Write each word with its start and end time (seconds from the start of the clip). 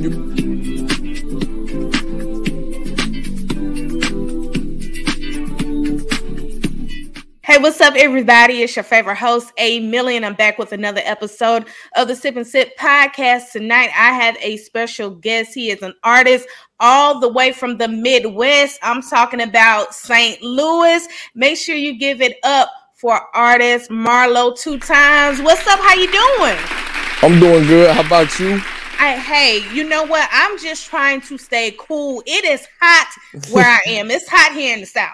Hey, 0.00 0.06
what's 7.58 7.82
up, 7.82 7.92
everybody? 7.96 8.62
It's 8.62 8.74
your 8.76 8.82
favorite 8.82 9.18
host, 9.18 9.52
A 9.58 9.80
Million. 9.80 10.24
I'm 10.24 10.32
back 10.32 10.56
with 10.56 10.72
another 10.72 11.02
episode 11.04 11.66
of 11.96 12.08
the 12.08 12.16
Sip 12.16 12.36
and 12.36 12.46
Sip 12.46 12.78
podcast. 12.78 13.52
Tonight, 13.52 13.90
I 13.94 14.14
have 14.14 14.38
a 14.40 14.56
special 14.56 15.10
guest. 15.10 15.52
He 15.52 15.70
is 15.70 15.82
an 15.82 15.92
artist 16.02 16.48
all 16.78 17.20
the 17.20 17.28
way 17.28 17.52
from 17.52 17.76
the 17.76 17.88
Midwest. 17.88 18.78
I'm 18.82 19.02
talking 19.02 19.42
about 19.42 19.94
St. 19.94 20.40
Louis. 20.40 21.06
Make 21.34 21.58
sure 21.58 21.76
you 21.76 21.98
give 21.98 22.22
it 22.22 22.38
up 22.42 22.70
for 22.94 23.20
artist 23.36 23.90
Marlo 23.90 24.58
two 24.58 24.78
times. 24.78 25.42
What's 25.42 25.66
up? 25.66 25.78
How 25.78 25.94
you 25.94 26.10
doing? 26.10 26.56
I'm 27.20 27.38
doing 27.38 27.66
good. 27.66 27.94
How 27.94 28.06
about 28.06 28.40
you? 28.40 28.62
I, 29.00 29.16
hey, 29.16 29.64
you 29.72 29.88
know 29.88 30.04
what? 30.04 30.28
I'm 30.30 30.58
just 30.58 30.86
trying 30.86 31.22
to 31.22 31.38
stay 31.38 31.74
cool. 31.78 32.22
It 32.26 32.44
is 32.44 32.68
hot 32.78 33.08
where 33.50 33.64
I 33.64 33.80
am. 33.86 34.10
It's 34.10 34.28
hot 34.28 34.52
here 34.52 34.74
in 34.74 34.80
the 34.80 34.86
South. 34.86 35.08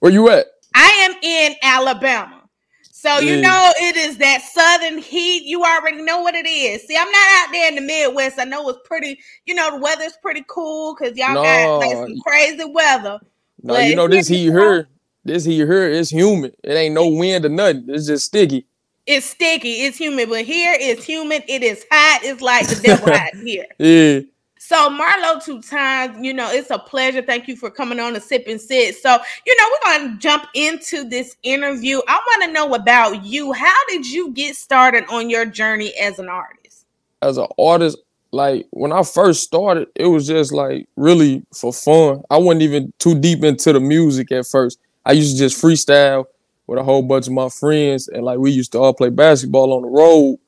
Where 0.00 0.10
you 0.10 0.28
at? 0.30 0.46
I 0.74 0.88
am 1.08 1.14
in 1.22 1.54
Alabama. 1.62 2.42
So 2.90 3.20
you 3.20 3.36
mm. 3.36 3.42
know 3.42 3.72
it 3.76 3.94
is 3.94 4.16
that 4.18 4.42
southern 4.42 4.98
heat. 4.98 5.44
You 5.44 5.62
already 5.62 6.02
know 6.02 6.22
what 6.22 6.34
it 6.34 6.46
is. 6.48 6.82
See, 6.88 6.96
I'm 6.96 7.10
not 7.10 7.28
out 7.36 7.52
there 7.52 7.68
in 7.68 7.76
the 7.76 7.82
Midwest. 7.82 8.40
I 8.40 8.44
know 8.44 8.68
it's 8.68 8.80
pretty, 8.84 9.20
you 9.46 9.54
know, 9.54 9.76
the 9.76 9.80
weather's 9.80 10.16
pretty 10.20 10.44
cool 10.48 10.96
because 10.98 11.16
y'all 11.16 11.34
No. 11.34 11.42
got 11.42 11.78
like 11.78 11.96
some 11.96 12.20
crazy 12.26 12.64
weather. 12.64 13.20
No, 13.62 13.74
But 13.74 13.84
you 13.84 13.94
know 13.94 14.08
this 14.08 14.26
heat 14.26 14.50
here. 14.50 14.88
This 15.24 15.44
heat 15.44 15.58
here 15.58 15.88
is 15.88 16.10
humid. 16.10 16.56
It 16.64 16.72
ain't 16.72 16.94
no 16.94 17.06
wind 17.06 17.44
or 17.44 17.48
nothing. 17.48 17.84
It's 17.88 18.06
just 18.08 18.26
sticky. 18.26 18.66
It's 19.06 19.26
sticky, 19.26 19.82
it's 19.82 19.98
humid, 19.98 20.30
but 20.30 20.44
here 20.44 20.74
it's 20.78 21.04
humid. 21.04 21.44
It 21.46 21.62
is 21.62 21.84
hot. 21.90 22.20
It's 22.22 22.40
like 22.40 22.66
the 22.68 22.76
devil 22.76 23.06
hot 23.12 23.34
here. 23.34 23.66
Yeah. 23.78 24.20
So 24.66 24.88
Marlo, 24.88 25.44
two 25.44 25.60
times, 25.60 26.16
you 26.24 26.32
know, 26.32 26.50
it's 26.50 26.70
a 26.70 26.78
pleasure. 26.78 27.20
Thank 27.20 27.48
you 27.48 27.54
for 27.54 27.70
coming 27.70 28.00
on 28.00 28.14
to 28.14 28.20
sip 28.20 28.44
and 28.46 28.58
sit. 28.58 28.96
So, 28.96 29.18
you 29.46 29.56
know, 29.58 29.64
we're 29.70 29.98
gonna 29.98 30.16
jump 30.16 30.44
into 30.54 31.04
this 31.04 31.36
interview. 31.42 32.00
I 32.08 32.14
want 32.14 32.44
to 32.44 32.52
know 32.52 32.72
about 32.72 33.22
you. 33.26 33.52
How 33.52 33.78
did 33.88 34.10
you 34.10 34.30
get 34.30 34.56
started 34.56 35.04
on 35.10 35.28
your 35.28 35.44
journey 35.44 35.92
as 36.00 36.18
an 36.18 36.30
artist? 36.30 36.86
As 37.20 37.36
an 37.36 37.46
artist, 37.58 37.98
like 38.32 38.66
when 38.70 38.90
I 38.90 39.02
first 39.02 39.42
started, 39.42 39.88
it 39.94 40.06
was 40.06 40.26
just 40.26 40.50
like 40.50 40.88
really 40.96 41.44
for 41.54 41.70
fun. 41.70 42.22
I 42.30 42.38
wasn't 42.38 42.62
even 42.62 42.90
too 42.98 43.14
deep 43.14 43.44
into 43.44 43.70
the 43.70 43.80
music 43.80 44.32
at 44.32 44.46
first. 44.46 44.78
I 45.04 45.12
used 45.12 45.36
to 45.36 45.38
just 45.38 45.62
freestyle 45.62 46.24
with 46.66 46.78
a 46.78 46.82
whole 46.82 47.02
bunch 47.02 47.26
of 47.26 47.32
my 47.32 47.48
friends, 47.48 48.08
and 48.08 48.24
like 48.24 48.38
we 48.38 48.50
used 48.50 48.72
to 48.72 48.78
all 48.78 48.94
play 48.94 49.10
basketball 49.10 49.72
on 49.74 49.82
the 49.82 49.88
road. 49.88 50.38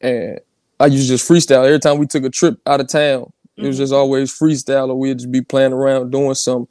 And 0.00 0.40
I 0.78 0.86
used 0.86 1.04
to 1.08 1.14
just 1.16 1.28
freestyle 1.28 1.64
every 1.66 1.78
time 1.80 1.98
we 1.98 2.06
took 2.06 2.24
a 2.24 2.30
trip 2.30 2.58
out 2.66 2.80
of 2.80 2.88
town. 2.88 3.32
It 3.56 3.66
was 3.66 3.76
Mhm. 3.76 3.80
just 3.80 3.92
always 3.92 4.30
freestyle, 4.32 4.88
or 4.90 4.94
we'd 4.96 5.18
just 5.18 5.32
be 5.32 5.40
playing 5.40 5.72
around 5.72 6.10
doing 6.10 6.34
something. 6.34 6.68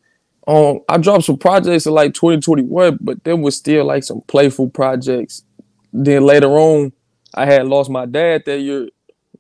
Um, 0.47 0.81
I 0.87 0.97
dropped 0.97 1.23
some 1.25 1.37
projects 1.37 1.87
in 1.87 1.93
like 1.93 2.13
2021, 2.13 2.99
but 3.01 3.23
there 3.23 3.35
was 3.35 3.55
still 3.55 3.85
like 3.85 4.03
some 4.03 4.21
playful 4.27 4.69
projects. 4.69 5.43
Then 5.91 6.23
later 6.23 6.49
on, 6.51 6.93
I 7.33 7.45
had 7.45 7.65
lost 7.67 7.89
my 7.89 8.05
dad 8.05 8.43
that 8.45 8.59
year 8.59 8.87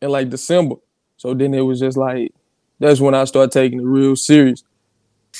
in 0.01 0.09
like 0.09 0.29
December. 0.31 0.75
So 1.17 1.33
then 1.35 1.53
it 1.53 1.61
was 1.61 1.79
just 1.79 1.95
like 1.97 2.33
that's 2.79 2.99
when 2.99 3.13
I 3.15 3.23
started 3.25 3.51
taking 3.51 3.79
it 3.79 3.85
real 3.85 4.15
serious. 4.15 4.63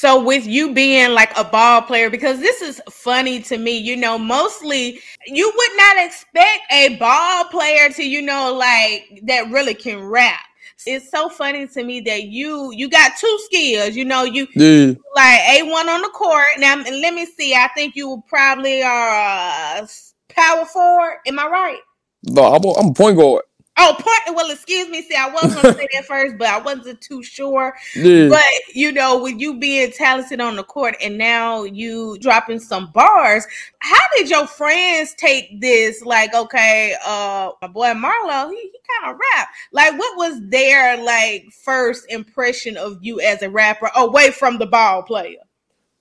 So 0.05 0.21
with 0.21 0.45
you 0.45 0.71
being 0.71 1.13
like 1.13 1.35
a 1.35 1.43
ball 1.43 1.81
player, 1.81 2.11
because 2.11 2.39
this 2.39 2.61
is 2.61 2.79
funny 2.91 3.41
to 3.41 3.57
me, 3.57 3.75
you 3.75 3.97
know, 3.97 4.19
mostly 4.19 4.99
you 5.25 5.51
would 5.57 5.77
not 5.77 6.05
expect 6.05 6.61
a 6.71 6.95
ball 6.97 7.45
player 7.45 7.89
to, 7.89 8.03
you 8.03 8.21
know, 8.21 8.53
like 8.53 9.21
that 9.23 9.49
really 9.49 9.73
can 9.73 10.03
rap. 10.03 10.41
It's 10.85 11.09
so 11.09 11.27
funny 11.27 11.65
to 11.65 11.83
me 11.83 12.01
that 12.01 12.25
you 12.25 12.71
you 12.73 12.87
got 12.87 13.13
two 13.17 13.39
skills, 13.45 13.95
you 13.95 14.05
know, 14.05 14.25
you 14.25 14.47
Yeah, 14.53 14.93
like 15.15 15.41
a 15.49 15.63
one 15.63 15.89
on 15.89 16.03
the 16.03 16.09
court. 16.09 16.45
Now 16.59 16.75
let 16.75 17.15
me 17.15 17.25
see. 17.25 17.55
I 17.55 17.67
think 17.73 17.95
you 17.95 18.23
probably 18.27 18.83
are 18.83 19.09
uh, 19.09 19.87
a 19.87 19.89
power 20.29 20.65
forward. 20.65 21.17
Am 21.25 21.39
I 21.39 21.47
right? 21.47 21.79
no, 22.21 22.43
I'm 22.43 22.63
a, 22.63 22.73
I'm 22.73 22.89
a 22.89 22.93
point 22.93 23.17
guard. 23.17 23.41
Oh, 23.77 23.93
point. 23.99 24.35
Well, 24.37 24.51
excuse 24.51 24.87
me. 24.89 25.01
See, 25.01 25.15
I 25.15 25.29
was 25.29 25.53
going 25.53 25.65
to 25.67 25.73
say 25.77 25.87
that 25.95 26.05
first, 26.07 26.37
but 26.37 26.47
I 26.47 26.59
wasn't 26.59 27.01
too 27.01 27.21
sure. 27.23 27.75
Yeah, 27.95 28.29
But 28.29 28.43
you 28.73 28.91
know, 28.91 29.21
with 29.21 29.39
you 29.39 29.59
being 29.59 29.91
talented 29.91 30.39
on 30.41 30.55
the 30.55 30.63
court 30.63 30.95
and 31.01 31.17
now 31.17 31.63
you 31.63 32.17
dropping 32.19 32.59
some 32.59 32.91
bars, 32.93 33.45
how 33.79 33.99
did 34.17 34.29
your 34.29 34.47
friends 34.47 35.13
take 35.15 35.59
this? 35.59 36.01
Like, 36.03 36.33
okay, 36.33 36.95
uh, 37.05 37.51
my 37.61 37.67
boy 37.67 37.93
Marlo, 37.93 38.49
he, 38.49 38.57
he 38.57 38.79
kind 39.01 39.13
of 39.13 39.19
rap. 39.33 39.49
Like, 39.73 39.97
what 39.99 40.17
was 40.17 40.39
their 40.49 41.03
like 41.03 41.45
first 41.63 42.05
impression 42.09 42.77
of 42.77 42.97
you 43.01 43.19
as 43.19 43.41
a 43.41 43.49
rapper 43.49 43.91
away 43.95 44.31
from 44.31 44.57
the 44.57 44.67
ball 44.67 45.03
player? 45.03 45.39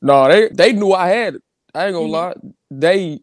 no, 0.03 0.29
they 0.29 0.49
they 0.49 0.73
knew 0.73 0.93
I 0.93 1.09
had 1.09 1.35
it. 1.37 1.43
I 1.75 1.87
ain't 1.87 1.95
gonna 1.95 2.07
Mhm. 2.07 2.11
lie. 2.11 2.35
They 2.71 3.21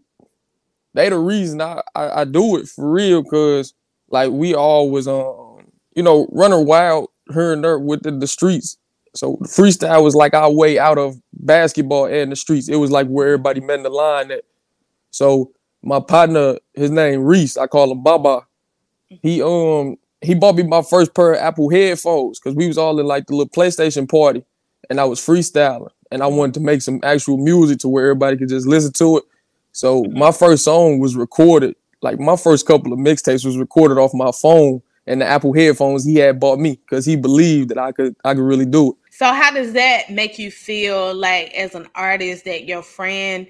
they 0.93 1.09
the 1.09 1.19
reason 1.19 1.61
I, 1.61 1.81
I 1.95 2.21
I 2.21 2.25
do 2.25 2.57
it 2.57 2.67
for 2.67 2.89
real, 2.91 3.23
cause 3.23 3.73
like 4.11 4.31
we 4.31 4.53
all 4.55 4.89
was 4.89 5.07
um 5.07 5.65
you 5.95 6.03
know 6.03 6.27
running 6.31 6.65
wild 6.65 7.09
here 7.33 7.53
and 7.53 7.63
there 7.63 7.79
with 7.79 8.03
the, 8.03 8.11
the 8.11 8.27
streets. 8.27 8.77
So 9.15 9.37
freestyle 9.43 10.03
was 10.03 10.15
like 10.15 10.33
our 10.33 10.51
way 10.51 10.79
out 10.79 10.97
of 10.97 11.21
basketball 11.33 12.05
and 12.05 12.31
the 12.31 12.35
streets. 12.35 12.69
It 12.69 12.77
was 12.77 12.91
like 12.91 13.07
where 13.07 13.27
everybody 13.27 13.59
met 13.59 13.77
in 13.77 13.83
the 13.83 13.89
line 13.89 14.31
at. 14.31 14.43
So 15.11 15.51
my 15.83 15.99
partner, 15.99 16.57
his 16.73 16.91
name 16.91 17.23
Reese, 17.23 17.57
I 17.57 17.67
call 17.67 17.91
him 17.91 18.03
Baba. 18.03 18.45
He 19.09 19.41
um 19.41 19.97
he 20.21 20.35
bought 20.35 20.55
me 20.55 20.63
my 20.63 20.81
first 20.83 21.13
pair 21.15 21.33
of 21.33 21.39
Apple 21.39 21.69
headphones 21.69 22.39
because 22.39 22.55
we 22.55 22.67
was 22.67 22.77
all 22.77 22.99
in 22.99 23.05
like 23.05 23.25
the 23.27 23.35
little 23.35 23.49
PlayStation 23.49 24.09
party, 24.09 24.43
and 24.89 24.99
I 24.99 25.05
was 25.05 25.19
freestyling, 25.19 25.89
and 26.11 26.21
I 26.23 26.27
wanted 26.27 26.53
to 26.55 26.59
make 26.59 26.81
some 26.81 26.99
actual 27.03 27.37
music 27.37 27.79
to 27.79 27.89
where 27.89 28.05
everybody 28.05 28.37
could 28.37 28.49
just 28.49 28.67
listen 28.67 28.93
to 28.93 29.17
it. 29.17 29.23
So 29.73 30.03
Mhm. 30.03 30.13
my 30.13 30.31
first 30.31 30.63
song 30.63 30.99
was 30.99 31.15
recorded, 31.15 31.75
like 32.01 32.19
my 32.19 32.35
first 32.35 32.65
couple 32.65 32.93
of 32.93 32.99
mixtapes 32.99 33.45
was 33.45 33.57
recorded 33.57 33.97
off 33.97 34.13
my 34.13 34.31
phone 34.31 34.81
and 35.07 35.21
the 35.21 35.25
Apple 35.25 35.53
headphones 35.53 36.05
he 36.05 36.15
had 36.15 36.39
bought 36.39 36.59
me 36.59 36.79
because 36.85 37.05
he 37.05 37.15
believed 37.15 37.69
that 37.69 37.77
I 37.77 37.91
could 37.91 38.15
I 38.23 38.33
could 38.33 38.43
really 38.43 38.65
do 38.65 38.91
it. 38.91 38.95
So, 39.11 39.31
how 39.33 39.51
does 39.51 39.73
that 39.73 40.09
make 40.09 40.39
you 40.39 40.51
feel 40.51 41.13
like 41.13 41.53
as 41.53 41.75
an 41.75 41.87
artist 41.95 42.45
that 42.45 42.65
your 42.65 42.81
friend 42.81 43.47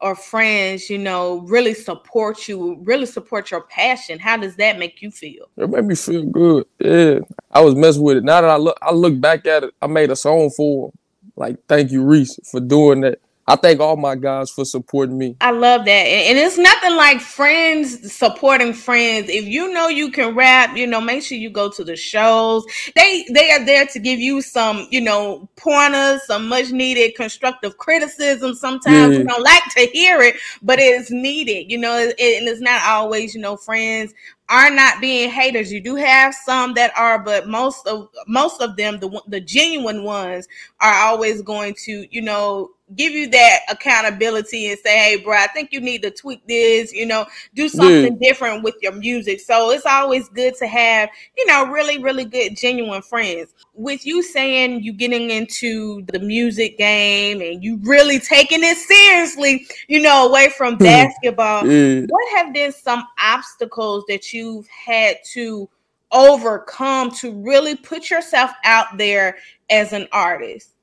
or 0.00 0.14
friends, 0.14 0.90
you 0.90 0.98
know, 0.98 1.40
really 1.46 1.72
support 1.72 2.46
you, 2.48 2.78
really 2.82 3.06
support 3.06 3.50
your 3.50 3.62
passion? 3.62 4.18
How 4.18 4.36
does 4.36 4.56
that 4.56 4.78
make 4.78 5.00
you 5.00 5.10
feel? 5.10 5.46
It 5.56 5.70
made 5.70 5.84
me 5.84 5.94
feel 5.94 6.24
good. 6.24 6.66
Yeah, 6.78 7.20
I 7.50 7.60
was 7.60 7.74
messing 7.74 8.02
with 8.02 8.18
it. 8.18 8.24
Now 8.24 8.40
that 8.40 8.50
I 8.50 8.56
look, 8.56 8.76
I 8.82 8.92
look 8.92 9.20
back 9.20 9.46
at 9.46 9.64
it. 9.64 9.74
I 9.80 9.86
made 9.86 10.10
a 10.10 10.16
song 10.16 10.50
for 10.50 10.88
him. 10.88 10.98
Like, 11.36 11.56
thank 11.68 11.90
you, 11.90 12.04
Reese, 12.04 12.38
for 12.50 12.60
doing 12.60 13.00
that. 13.00 13.18
I 13.46 13.56
thank 13.56 13.78
all 13.78 13.96
my 13.96 14.14
guys 14.14 14.50
for 14.50 14.64
supporting 14.64 15.18
me. 15.18 15.36
I 15.42 15.50
love 15.50 15.84
that. 15.84 15.90
And, 15.90 16.38
it's 16.38 16.56
nothing 16.56 16.96
like 16.96 17.20
friends 17.20 18.10
supporting 18.12 18.72
friends. 18.72 19.28
If 19.28 19.44
you 19.44 19.70
know 19.72 19.88
you 19.88 20.10
can 20.10 20.34
rap, 20.34 20.76
you 20.76 20.86
know, 20.86 21.00
make 21.00 21.22
sure 21.22 21.36
you 21.36 21.50
go 21.50 21.70
to 21.70 21.84
the 21.84 21.94
shows. 21.94 22.64
They 22.96 23.26
they 23.34 23.50
are 23.50 23.62
there 23.64 23.84
to 23.86 23.98
give 23.98 24.18
you 24.18 24.40
some, 24.40 24.86
you 24.90 25.02
know, 25.02 25.46
pointers, 25.56 26.22
some 26.26 26.48
much 26.48 26.70
needed 26.70 27.16
constructive 27.16 27.76
criticism. 27.76 28.54
Sometimes 28.54 29.16
we 29.18 29.24
don't 29.24 29.42
like 29.42 29.62
to 29.76 29.86
hear 29.92 30.22
it, 30.22 30.36
but 30.62 30.78
it's 30.78 31.10
needed, 31.10 31.70
you 31.70 31.76
know, 31.78 31.98
it- 31.98 32.18
and 32.18 32.48
it's 32.48 32.60
not 32.62 32.82
always, 32.84 33.34
you 33.34 33.40
know, 33.42 33.56
friends 33.58 34.14
are 34.48 34.70
not 34.70 35.00
being 35.00 35.30
haters. 35.30 35.72
You 35.72 35.80
do 35.80 35.94
have 35.96 36.34
some 36.34 36.74
that 36.74 36.92
are, 36.96 37.18
but 37.18 37.48
most 37.48 37.86
of 37.86 38.08
most 38.26 38.60
of 38.62 38.76
them, 38.76 39.00
the 39.00 39.08
one- 39.08 39.22
the 39.28 39.40
genuine 39.40 40.02
ones, 40.04 40.48
are 40.80 40.94
always 40.94 41.42
going 41.42 41.74
to, 41.84 42.06
you 42.10 42.22
know, 42.22 42.70
give 42.94 43.12
you 43.12 43.28
that 43.28 43.60
accountability 43.70 44.68
and 44.68 44.78
say, 44.78 44.96
"Hey, 44.96 45.16
bro, 45.16 45.36
I 45.36 45.46
think 45.48 45.72
you 45.72 45.80
need 45.80 46.02
to 46.02 46.10
tweak 46.10 46.46
this. 46.46 46.92
You 46.92 47.06
know, 47.06 47.26
do 47.54 47.68
something 47.68 48.18
different 48.18 48.62
with 48.62 48.74
your 48.82 48.92
music." 48.92 49.40
So 49.40 49.70
it's 49.70 49.86
always 49.86 50.28
good 50.28 50.54
to 50.56 50.66
have, 50.66 51.08
you 51.36 51.46
know, 51.46 51.66
really, 51.66 52.02
really 52.02 52.26
good, 52.26 52.56
genuine 52.56 53.02
friends. 53.02 53.54
With 53.72 54.04
you 54.04 54.22
saying 54.22 54.82
you 54.82 54.92
getting 54.92 55.30
into 55.30 56.02
the 56.12 56.18
music 56.18 56.76
game 56.76 57.40
and 57.40 57.64
you 57.64 57.78
really 57.82 58.18
taking 58.18 58.62
it 58.62 58.76
seriously, 58.76 59.66
you 59.88 60.00
know, 60.00 60.28
away 60.28 60.50
from 60.50 60.74
hmm. 60.74 60.84
basketball 60.84 61.66
Yeah. 61.66 62.02
what 62.08 62.36
have 62.36 62.52
been 62.52 62.72
some 62.72 63.04
obstacles 63.18 64.04
that 64.08 64.32
you've 64.32 64.68
had 64.68 65.16
to 65.32 65.68
overcome 66.12 67.10
to 67.10 67.32
really 67.32 67.74
put 67.76 68.10
yourself 68.10 68.52
out 68.64 68.98
there 68.98 69.38
as 69.70 69.92
an 69.92 70.06
artist? 70.12 70.73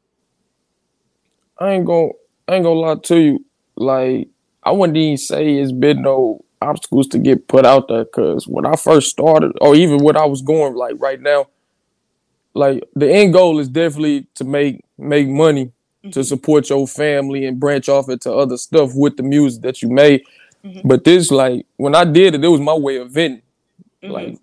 I 1.62 1.74
ain't 1.74 1.86
gonna, 1.86 2.10
I 2.48 2.56
ain't 2.56 2.63
gonna 2.63 2.80
lie 2.80 2.96
to 2.96 3.19
you. 3.19 3.46
Like, 3.75 4.28
I 4.63 4.72
wouldn't 4.72 4.98
even 4.98 5.18
say 5.18 5.56
it's 5.58 5.72
been 5.72 6.02
no 6.02 6.44
obstacles 6.62 7.08
to 7.10 7.19
get 7.19 7.48
put 7.48 7.66
out 7.66 7.88
there. 7.88 8.06
Cause 8.06 8.48
when 8.48 8.66
I 8.66 8.75
first 8.75 9.10
started, 9.10 9.52
or 9.62 9.75
even 9.75 10.00
what 10.04 10.18
I 10.18 10.25
was 10.25 10.42
going, 10.42 10.75
like 10.75 10.96
right 11.00 11.22
now, 11.22 11.48
like 12.54 12.84
the 12.96 13.12
end 13.12 13.34
goal 13.34 13.60
is 13.60 13.69
definitely 13.69 14.28
to 14.36 14.44
make 14.44 14.84
make 14.98 15.28
money 15.28 15.72
to 16.12 16.19
Mhm. 16.19 16.25
support 16.25 16.69
your 16.69 16.88
family 16.88 17.46
and 17.46 17.60
branch 17.60 17.88
off 17.88 18.10
into 18.10 18.34
other 18.34 18.57
stuff 18.57 18.92
with 18.96 19.18
the 19.18 19.24
music 19.24 19.62
that 19.62 19.81
you 19.84 19.90
made. 19.90 20.24
Mhm. 20.66 20.81
But 20.84 21.04
this, 21.04 21.30
like, 21.31 21.66
when 21.78 21.96
I 21.96 22.06
did 22.06 22.34
it, 22.36 22.44
it 22.44 22.48
was 22.48 22.60
my 22.60 22.74
way 22.75 22.98
of 22.98 23.12
venting. 23.12 23.44
Mhm. 24.04 24.10
Like, 24.12 24.38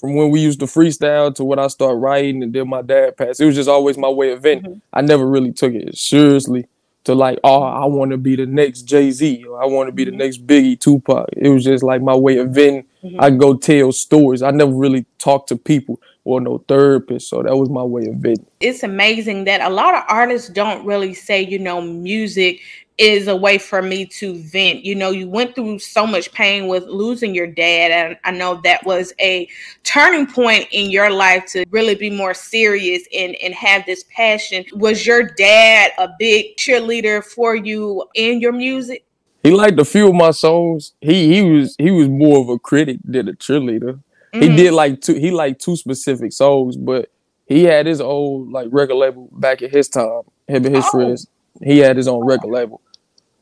from 0.00 0.14
when 0.14 0.30
we 0.30 0.40
used 0.40 0.60
to 0.60 0.66
freestyle 0.66 1.34
to 1.34 1.44
when 1.44 1.58
I 1.58 1.68
started 1.68 1.96
writing 1.96 2.42
and 2.42 2.52
then 2.52 2.68
my 2.68 2.82
dad 2.82 3.16
passed. 3.16 3.40
It 3.40 3.46
was 3.46 3.54
just 3.54 3.68
always 3.68 3.96
my 3.96 4.08
way 4.08 4.32
of 4.32 4.42
venting. 4.42 4.70
Mm-hmm. 4.70 4.80
I 4.92 5.00
never 5.00 5.26
really 5.26 5.52
took 5.52 5.72
it 5.72 5.96
seriously 5.96 6.66
to 7.04 7.14
like, 7.14 7.38
oh, 7.44 7.62
I 7.62 7.84
want 7.86 8.10
to 8.10 8.18
be 8.18 8.36
the 8.36 8.46
next 8.46 8.82
Jay 8.82 9.10
Z. 9.10 9.44
I 9.60 9.66
want 9.66 9.88
to 9.88 9.92
be 9.92 10.04
the 10.04 10.10
mm-hmm. 10.10 10.18
next 10.18 10.46
Biggie, 10.46 10.78
Tupac. 10.78 11.28
It 11.36 11.48
was 11.48 11.64
just 11.64 11.82
like 11.82 12.02
my 12.02 12.14
way 12.14 12.38
of 12.38 12.50
venting. 12.50 12.84
Mm-hmm. 13.02 13.20
I 13.20 13.30
go 13.30 13.54
tell 13.56 13.92
stories. 13.92 14.42
I 14.42 14.50
never 14.50 14.72
really 14.72 15.06
talked 15.18 15.48
to 15.48 15.56
people 15.56 16.00
or 16.26 16.40
no 16.40 16.58
therapist. 16.66 17.28
So 17.28 17.42
that 17.42 17.56
was 17.56 17.70
my 17.70 17.84
way 17.84 18.06
of 18.06 18.16
venting. 18.16 18.46
It's 18.58 18.82
amazing 18.82 19.44
that 19.44 19.60
a 19.60 19.70
lot 19.70 19.94
of 19.94 20.02
artists 20.08 20.48
don't 20.48 20.84
really 20.84 21.14
say, 21.14 21.40
you 21.40 21.58
know, 21.58 21.80
music 21.80 22.60
is 22.98 23.28
a 23.28 23.36
way 23.36 23.58
for 23.58 23.80
me 23.80 24.06
to 24.06 24.34
vent. 24.34 24.84
You 24.84 24.96
know, 24.96 25.10
you 25.10 25.28
went 25.28 25.54
through 25.54 25.78
so 25.78 26.04
much 26.04 26.32
pain 26.32 26.66
with 26.66 26.84
losing 26.84 27.32
your 27.32 27.46
dad, 27.46 27.92
and 27.92 28.18
I 28.24 28.32
know 28.32 28.60
that 28.64 28.84
was 28.84 29.12
a 29.20 29.48
turning 29.84 30.26
point 30.26 30.66
in 30.72 30.90
your 30.90 31.10
life 31.10 31.46
to 31.52 31.64
really 31.70 31.94
be 31.94 32.10
more 32.10 32.34
serious 32.34 33.04
and, 33.16 33.36
and 33.36 33.54
have 33.54 33.86
this 33.86 34.04
passion. 34.10 34.64
Was 34.72 35.06
your 35.06 35.22
dad 35.22 35.92
a 35.96 36.08
big 36.18 36.56
cheerleader 36.56 37.22
for 37.22 37.54
you 37.54 38.04
in 38.14 38.40
your 38.40 38.52
music? 38.52 39.04
He 39.44 39.52
liked 39.52 39.78
a 39.78 39.84
few 39.84 40.08
of 40.08 40.14
my 40.14 40.32
songs. 40.32 40.94
He 41.00 41.34
he 41.34 41.42
was 41.42 41.76
he 41.78 41.92
was 41.92 42.08
more 42.08 42.40
of 42.40 42.48
a 42.48 42.58
critic 42.58 42.98
than 43.04 43.28
a 43.28 43.32
cheerleader. 43.32 44.02
Mm-hmm. 44.36 44.50
He 44.50 44.56
did 44.56 44.72
like 44.72 45.00
two 45.00 45.14
he 45.14 45.30
liked 45.30 45.60
two 45.60 45.76
specific 45.76 46.32
songs, 46.32 46.76
but 46.76 47.10
he 47.46 47.64
had 47.64 47.86
his 47.86 48.00
old 48.00 48.50
like 48.50 48.68
record 48.70 48.96
label 48.96 49.28
back 49.32 49.62
at 49.62 49.70
his 49.70 49.88
time, 49.88 50.22
him 50.46 50.66
and 50.66 50.74
his 50.74 50.84
oh. 50.86 50.90
friends. 50.90 51.26
He 51.62 51.78
had 51.78 51.96
his 51.96 52.06
own 52.08 52.26
record 52.26 52.50
label. 52.50 52.80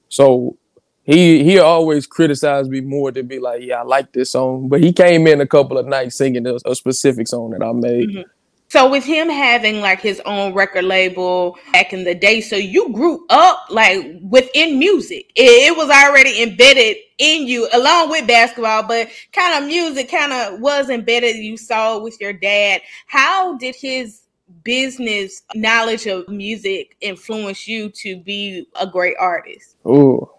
So 0.08 0.56
he 1.02 1.42
he 1.42 1.58
always 1.58 2.06
criticized 2.06 2.70
me 2.70 2.80
more 2.80 3.12
to 3.12 3.22
be 3.22 3.38
like, 3.38 3.62
yeah, 3.62 3.80
I 3.80 3.82
like 3.82 4.12
this 4.12 4.30
song. 4.30 4.68
But 4.68 4.82
he 4.82 4.92
came 4.92 5.26
in 5.26 5.40
a 5.40 5.46
couple 5.46 5.78
of 5.78 5.86
nights 5.86 6.16
singing 6.16 6.46
a, 6.46 6.56
a 6.64 6.74
specific 6.74 7.28
song 7.28 7.50
that 7.50 7.62
I 7.62 7.72
made. 7.72 8.08
Mm-hmm. 8.08 8.30
So 8.74 8.90
with 8.90 9.04
him 9.04 9.28
having 9.28 9.80
like 9.80 10.00
his 10.00 10.20
own 10.26 10.52
record 10.52 10.86
label 10.86 11.56
back 11.72 11.92
in 11.92 12.02
the 12.02 12.12
day, 12.12 12.40
so 12.40 12.56
you 12.56 12.92
grew 12.92 13.24
up 13.30 13.66
like 13.70 14.04
within 14.20 14.80
music. 14.80 15.30
It, 15.36 15.70
it 15.70 15.76
was 15.76 15.88
already 15.90 16.42
embedded 16.42 16.96
in 17.18 17.46
you 17.46 17.68
along 17.72 18.10
with 18.10 18.26
basketball, 18.26 18.82
but 18.82 19.10
kind 19.32 19.62
of 19.62 19.68
music 19.68 20.10
kind 20.10 20.32
of 20.32 20.58
was 20.58 20.90
embedded. 20.90 21.36
You 21.36 21.56
saw 21.56 22.00
with 22.00 22.20
your 22.20 22.32
dad. 22.32 22.80
How 23.06 23.56
did 23.58 23.76
his 23.76 24.22
business 24.64 25.44
knowledge 25.54 26.08
of 26.08 26.28
music 26.28 26.96
influence 27.00 27.68
you 27.68 27.90
to 27.90 28.16
be 28.16 28.66
a 28.80 28.88
great 28.88 29.14
artist? 29.20 29.76
Oh, 29.84 30.32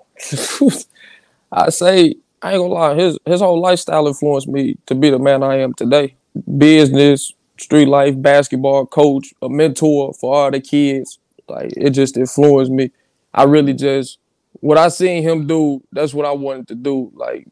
I 1.54 1.70
say 1.70 2.16
I 2.42 2.52
ain't 2.52 2.62
gonna 2.62 2.74
lie. 2.74 2.96
His 2.96 3.18
his 3.24 3.40
whole 3.40 3.62
lifestyle 3.62 4.10
influenced 4.10 4.50
me 4.50 4.76
to 4.88 4.94
be 4.94 5.10
the 5.10 5.20
man 5.20 5.42
I 5.42 5.60
am 5.60 5.74
today. 5.74 6.16
Business, 6.58 7.34
street 7.58 7.88
life, 7.88 8.20
basketball, 8.22 8.86
coach, 8.86 9.34
a 9.42 9.50
mentor 9.50 10.14
for 10.14 10.36
all 10.36 10.52
the 10.52 10.60
kids. 10.60 11.20
Like 11.48 11.74
it 11.78 11.92
just 11.92 12.18
influenced 12.18 12.72
me. 12.72 12.92
I 13.34 13.44
really 13.44 13.74
just 13.74 14.20
what 14.62 14.78
I 14.78 14.88
seen 14.88 15.24
him 15.24 15.48
do. 15.48 15.84
That's 15.92 16.14
what 16.14 16.26
I 16.26 16.32
wanted 16.32 16.68
to 16.70 16.76
do. 16.76 17.12
Like 17.16 17.48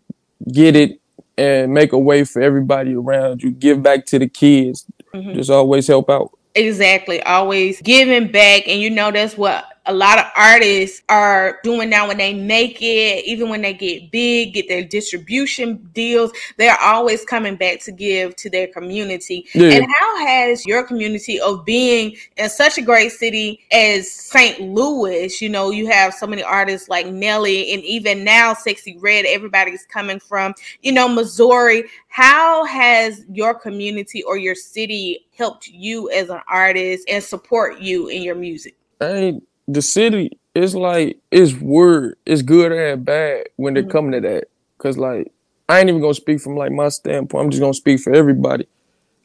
get 0.51 0.75
it 0.75 0.99
and 1.37 1.73
make 1.73 1.93
a 1.93 1.97
way 1.97 2.23
for 2.23 2.41
everybody 2.41 2.95
around 2.95 3.43
you. 3.43 3.51
Give 3.51 3.81
back 3.81 4.05
to 4.07 4.19
the 4.19 4.27
kids. 4.27 4.85
Mm-hmm. 5.13 5.33
Just 5.33 5.49
always 5.49 5.87
help 5.87 6.09
out. 6.09 6.31
Exactly. 6.55 7.21
Always 7.23 7.81
giving 7.81 8.31
back. 8.31 8.67
And 8.67 8.79
you 8.79 8.89
know, 8.89 9.11
that's 9.11 9.37
what 9.37 9.65
a 9.85 9.93
lot 9.93 10.17
of 10.17 10.25
artists 10.35 11.01
are 11.09 11.59
doing 11.63 11.89
now 11.89 12.07
when 12.07 12.17
they 12.17 12.33
make 12.33 12.81
it, 12.81 13.25
even 13.25 13.49
when 13.49 13.61
they 13.61 13.73
get 13.73 14.11
big, 14.11 14.53
get 14.53 14.69
their 14.69 14.83
distribution 14.83 15.89
deals, 15.93 16.31
they're 16.57 16.79
always 16.81 17.25
coming 17.25 17.57
back 17.57 17.81
to 17.81 17.91
give 17.91 18.35
to 18.37 18.49
their 18.49 18.67
community. 18.67 19.45
Yeah. 19.53 19.71
And 19.71 19.87
how 19.99 20.25
has 20.25 20.65
your 20.65 20.83
community 20.83 21.39
of 21.39 21.65
being 21.65 22.15
in 22.37 22.49
such 22.49 22.77
a 22.77 22.81
great 22.81 23.11
city 23.11 23.59
as 23.71 24.09
St. 24.09 24.61
Louis, 24.61 25.41
you 25.41 25.49
know, 25.49 25.71
you 25.71 25.87
have 25.87 26.13
so 26.13 26.27
many 26.27 26.43
artists 26.43 26.87
like 26.87 27.07
Nelly 27.07 27.73
and 27.73 27.83
even 27.83 28.23
now 28.23 28.53
Sexyy 28.53 28.97
Red, 29.01 29.25
everybody's 29.25 29.85
coming 29.85 30.19
from, 30.19 30.53
you 30.81 30.93
know, 30.93 31.09
Missouri. 31.09 31.83
How 32.07 32.63
has 32.65 33.25
your 33.29 33.53
community 33.53 34.23
or 34.23 34.37
your 34.37 34.55
city 34.55 35.27
helped 35.37 35.67
you 35.67 36.09
as 36.11 36.29
an 36.29 36.41
artist 36.47 37.05
and 37.09 37.21
support 37.21 37.79
you 37.79 38.07
in 38.07 38.21
your 38.21 38.35
music? 38.35 38.75
Hey, 38.99 39.41
the 39.67 39.81
city 39.81 40.37
is 40.55 40.75
like 40.75 41.19
it's 41.31 41.53
word, 41.53 42.17
it's 42.25 42.41
good 42.41 42.71
and 42.71 43.05
bad 43.05 43.45
when 43.55 43.73
they're 43.73 43.83
mm-hmm. 43.83 43.91
coming 43.91 44.11
to 44.11 44.21
that. 44.21 44.45
Cause 44.77 44.97
like 44.97 45.31
I 45.69 45.79
ain't 45.79 45.89
even 45.89 46.01
gonna 46.01 46.13
speak 46.13 46.41
from 46.41 46.55
like 46.55 46.71
my 46.71 46.89
standpoint. 46.89 47.45
I'm 47.45 47.51
just 47.51 47.61
gonna 47.61 47.73
speak 47.73 47.99
for 47.99 48.13
everybody. 48.13 48.67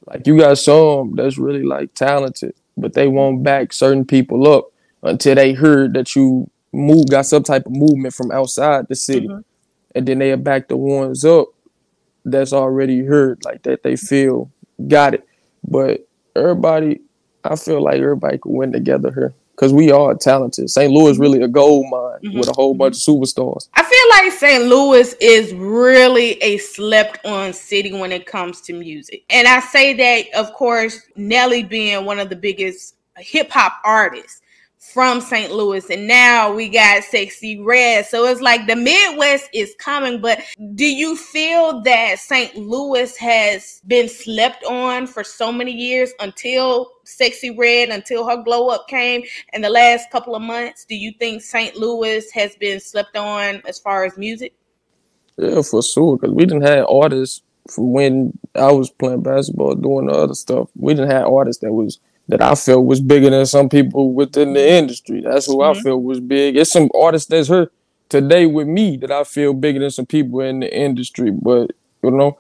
Like 0.07 0.27
you 0.27 0.39
got 0.39 0.59
some 0.59 1.15
that's 1.17 1.39
really 1.39 1.65
like 1.65 1.95
talented, 1.95 2.55
but 2.77 2.95
they 2.95 3.09
won't 3.09 3.43
back 3.43 3.73
certain 3.73 4.05
people 4.05 4.51
up 4.51 4.71
until 5.03 5.35
they 5.35 5.53
heard 5.53 5.95
that 5.95 6.15
you 6.15 6.49
move 6.73 7.09
got 7.09 7.27
some 7.27 7.43
type 7.43 7.67
of 7.67 7.73
movement 7.73 8.15
from 8.15 8.31
outside 8.31 8.89
the 8.89 8.95
city. 8.95 9.29
Mm-hmm. 9.29 9.41
And 9.95 10.07
then 10.07 10.19
they 10.19 10.35
back 10.37 10.69
the 10.69 10.77
ones 10.77 11.25
up 11.25 11.49
that's 12.25 12.53
already 12.53 13.05
heard, 13.05 13.45
like 13.45 13.63
that 13.65 13.83
they 13.83 13.97
feel 13.97 14.51
got 14.87 15.15
it. 15.15 15.27
But 15.67 16.07
everybody, 16.37 17.01
I 17.43 17.57
feel 17.57 17.83
like 17.83 18.01
everybody 18.01 18.39
could 18.39 18.53
win 18.53 18.73
together 18.73 19.13
here 19.13 19.35
because 19.59 19.73
we 19.73 19.91
are 19.91 20.15
talented. 20.15 20.71
St. 20.71 20.93
Louis 20.93 21.13
mm-hmm. 21.13 21.21
really 21.21 21.43
a 21.43 21.49
gold 21.49 21.87
mine 21.91 22.21
mm-hmm. 22.23 22.39
with 22.39 22.49
a 22.49 22.53
whole 22.53 22.75
bunch 22.75 22.95
of 22.97 23.03
superstars. 23.03 23.69
I 23.75 23.83
feel 23.83 24.09
like 24.11 24.39
St. 24.39 24.65
Louis 24.67 25.15
is 25.21 25.53
really 25.55 26.41
a 26.43 26.59
slept 26.59 27.25
on 27.27 27.53
city 27.53 27.93
when 27.93 28.13
it 28.13 28.25
comes 28.25 28.61
to 28.63 28.73
music. 28.73 29.25
And 29.31 29.49
I 29.49 29.59
say 29.59 29.95
that, 29.95 30.39
of 30.39 30.53
course, 30.53 31.01
Nelly 31.17 31.65
being 31.65 32.05
one 32.05 32.21
of 32.21 32.29
the 32.29 32.37
biggest 32.37 32.95
hip 33.17 33.51
hop 33.51 33.81
artists 33.85 34.43
from 34.79 35.21
St. 35.21 35.53
Louis, 35.53 35.91
and 35.91 36.07
now 36.07 36.53
we 36.53 36.69
got 36.69 37.03
Sexyy 37.03 37.65
Red. 37.65 38.07
So 38.07 38.25
it's 38.27 38.41
like 38.41 38.67
the 38.67 38.77
Midwest 38.77 39.51
is 39.53 39.75
coming, 39.79 40.21
but 40.21 40.41
do 40.75 40.87
you 40.87 41.17
feel 41.17 41.81
that 41.83 42.21
St. 42.21 42.57
Louis 42.57 43.17
has 43.17 43.83
been 43.87 44.09
slept 44.09 44.65
on 44.65 45.07
for 45.07 45.25
so 45.25 45.51
many 45.51 45.73
years 45.73 46.13
until 46.21 46.93
Sexyy 47.05 47.59
Red, 47.59 47.89
until 47.89 48.27
her 48.29 48.43
glow 48.43 48.69
up 48.69 48.87
came 48.89 49.23
in 49.53 49.63
the 49.63 49.71
last 49.71 50.11
couple 50.11 50.37
of 50.37 50.43
months? 50.43 50.85
Do 50.85 50.95
you 50.95 51.13
think 51.19 51.43
St. 51.43 51.77
Louis 51.77 52.31
has 52.33 52.55
been 52.57 52.79
slept 52.79 53.17
on 53.17 53.63
as 53.67 53.79
far 53.79 54.05
as 54.05 54.17
music? 54.17 54.55
Yeah, 55.37 55.63
for 55.63 55.83
sure. 55.83 56.17
Because 56.17 56.35
we 56.35 56.47
didn't 56.47 56.63
have 56.63 56.87
artists 56.89 57.43
from 57.69 57.93
when 57.93 58.39
I 58.55 58.73
was 58.73 58.91
playing 58.91 59.23
basketball, 59.23 59.75
doing 59.75 60.07
the 60.07 60.13
other 60.13 60.35
stuff. 60.35 60.71
We 60.77 60.95
didn't 60.95 61.11
have 61.11 61.27
artists 61.27 61.63
that 61.63 61.73
was 61.73 61.99
that 62.29 62.43
I 62.43 62.55
felt 62.55 62.85
was 62.85 63.01
bigger 63.01 63.31
than 63.31 63.47
some 63.47 63.69
people 63.69 64.13
within 64.13 64.53
the 64.53 64.71
industry. 64.71 65.23
That's 65.23 65.47
who 65.47 65.59
mm-hmm. 65.59 65.79
I 65.79 65.83
feel 65.83 66.01
was 66.01 66.21
big. 66.21 66.57
It's 66.57 66.71
some 66.71 66.91
artists 66.95 67.29
that's 67.29 67.49
here 67.49 67.71
today 68.09 68.47
with 68.47 68.67
me 68.67 68.97
that 68.99 69.11
I 69.11 69.25
feel 69.25 69.55
bigger 69.55 69.81
than 69.81 69.91
some 69.91 70.07
people 70.07 70.41
in 70.41 70.61
the 70.61 70.75
industry. 70.75 71.31
But 71.31 71.71
you 72.03 72.11
know, 72.11 72.39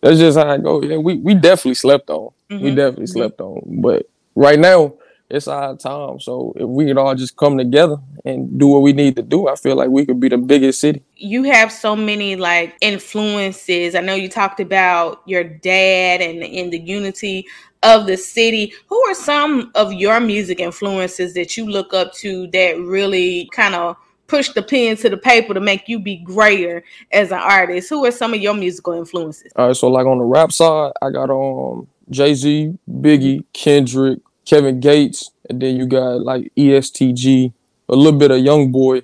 that's 0.00 0.18
just 0.18 0.38
how 0.38 0.48
I 0.48 0.58
go. 0.58 0.82
Yeah, 0.82 0.98
we 0.98 1.16
we 1.16 1.34
definitely 1.34 1.74
slept 1.74 2.10
on. 2.10 2.30
Mm-hmm. 2.50 2.64
We 2.64 2.70
definitely 2.74 3.04
mm-hmm. 3.04 3.18
slept 3.18 3.40
on. 3.40 3.62
But 3.80 4.08
right 4.34 4.58
now, 4.58 4.94
it's 5.30 5.48
our 5.48 5.76
time. 5.76 6.20
So 6.20 6.52
if 6.56 6.68
we 6.68 6.86
could 6.86 6.98
all 6.98 7.14
just 7.14 7.36
come 7.36 7.56
together 7.56 7.96
and 8.24 8.58
do 8.58 8.66
what 8.66 8.82
we 8.82 8.92
need 8.92 9.16
to 9.16 9.22
do, 9.22 9.48
I 9.48 9.54
feel 9.54 9.76
like 9.76 9.88
we 9.88 10.04
could 10.04 10.20
be 10.20 10.28
the 10.28 10.38
biggest 10.38 10.80
city. 10.80 11.02
You 11.16 11.44
have 11.44 11.70
so 11.70 11.94
many 11.94 12.36
like 12.36 12.76
influences. 12.80 13.94
I 13.94 14.00
know 14.00 14.14
you 14.14 14.28
talked 14.28 14.60
about 14.60 15.22
your 15.26 15.44
dad 15.44 16.20
and 16.20 16.42
in 16.42 16.70
the 16.70 16.78
unity 16.78 17.46
of 17.82 18.06
the 18.06 18.16
city. 18.16 18.72
Who 18.88 19.00
are 19.08 19.14
some 19.14 19.70
of 19.74 19.92
your 19.92 20.20
music 20.20 20.60
influences 20.60 21.34
that 21.34 21.56
you 21.56 21.66
look 21.66 21.94
up 21.94 22.12
to 22.14 22.48
that 22.48 22.78
really 22.78 23.48
kind 23.52 23.74
of 23.74 23.96
push 24.26 24.48
the 24.50 24.62
pen 24.62 24.96
to 24.96 25.08
the 25.08 25.16
paper 25.16 25.54
to 25.54 25.60
make 25.60 25.88
you 25.88 25.98
be 25.98 26.16
greater 26.16 26.82
as 27.12 27.30
an 27.30 27.38
artist? 27.38 27.88
Who 27.88 28.04
are 28.04 28.12
some 28.12 28.34
of 28.34 28.40
your 28.40 28.54
musical 28.54 28.92
influences? 28.94 29.52
All 29.56 29.68
right, 29.68 29.76
so 29.76 29.88
like 29.88 30.06
on 30.06 30.18
the 30.18 30.24
rap 30.24 30.52
side, 30.52 30.92
I 31.00 31.10
got 31.10 31.30
um 31.30 31.86
Jay 32.10 32.34
Z, 32.34 32.76
Biggie, 32.90 33.44
Kendrick, 33.52 34.18
Kevin 34.50 34.80
Gates, 34.80 35.30
and 35.48 35.62
then 35.62 35.76
you 35.76 35.86
got 35.86 36.22
like 36.22 36.50
EST 36.56 37.14
Gee, 37.14 37.52
a 37.88 37.94
little 37.94 38.18
bit 38.18 38.32
of 38.32 38.40
Young 38.40 38.72
Boy, 38.72 39.02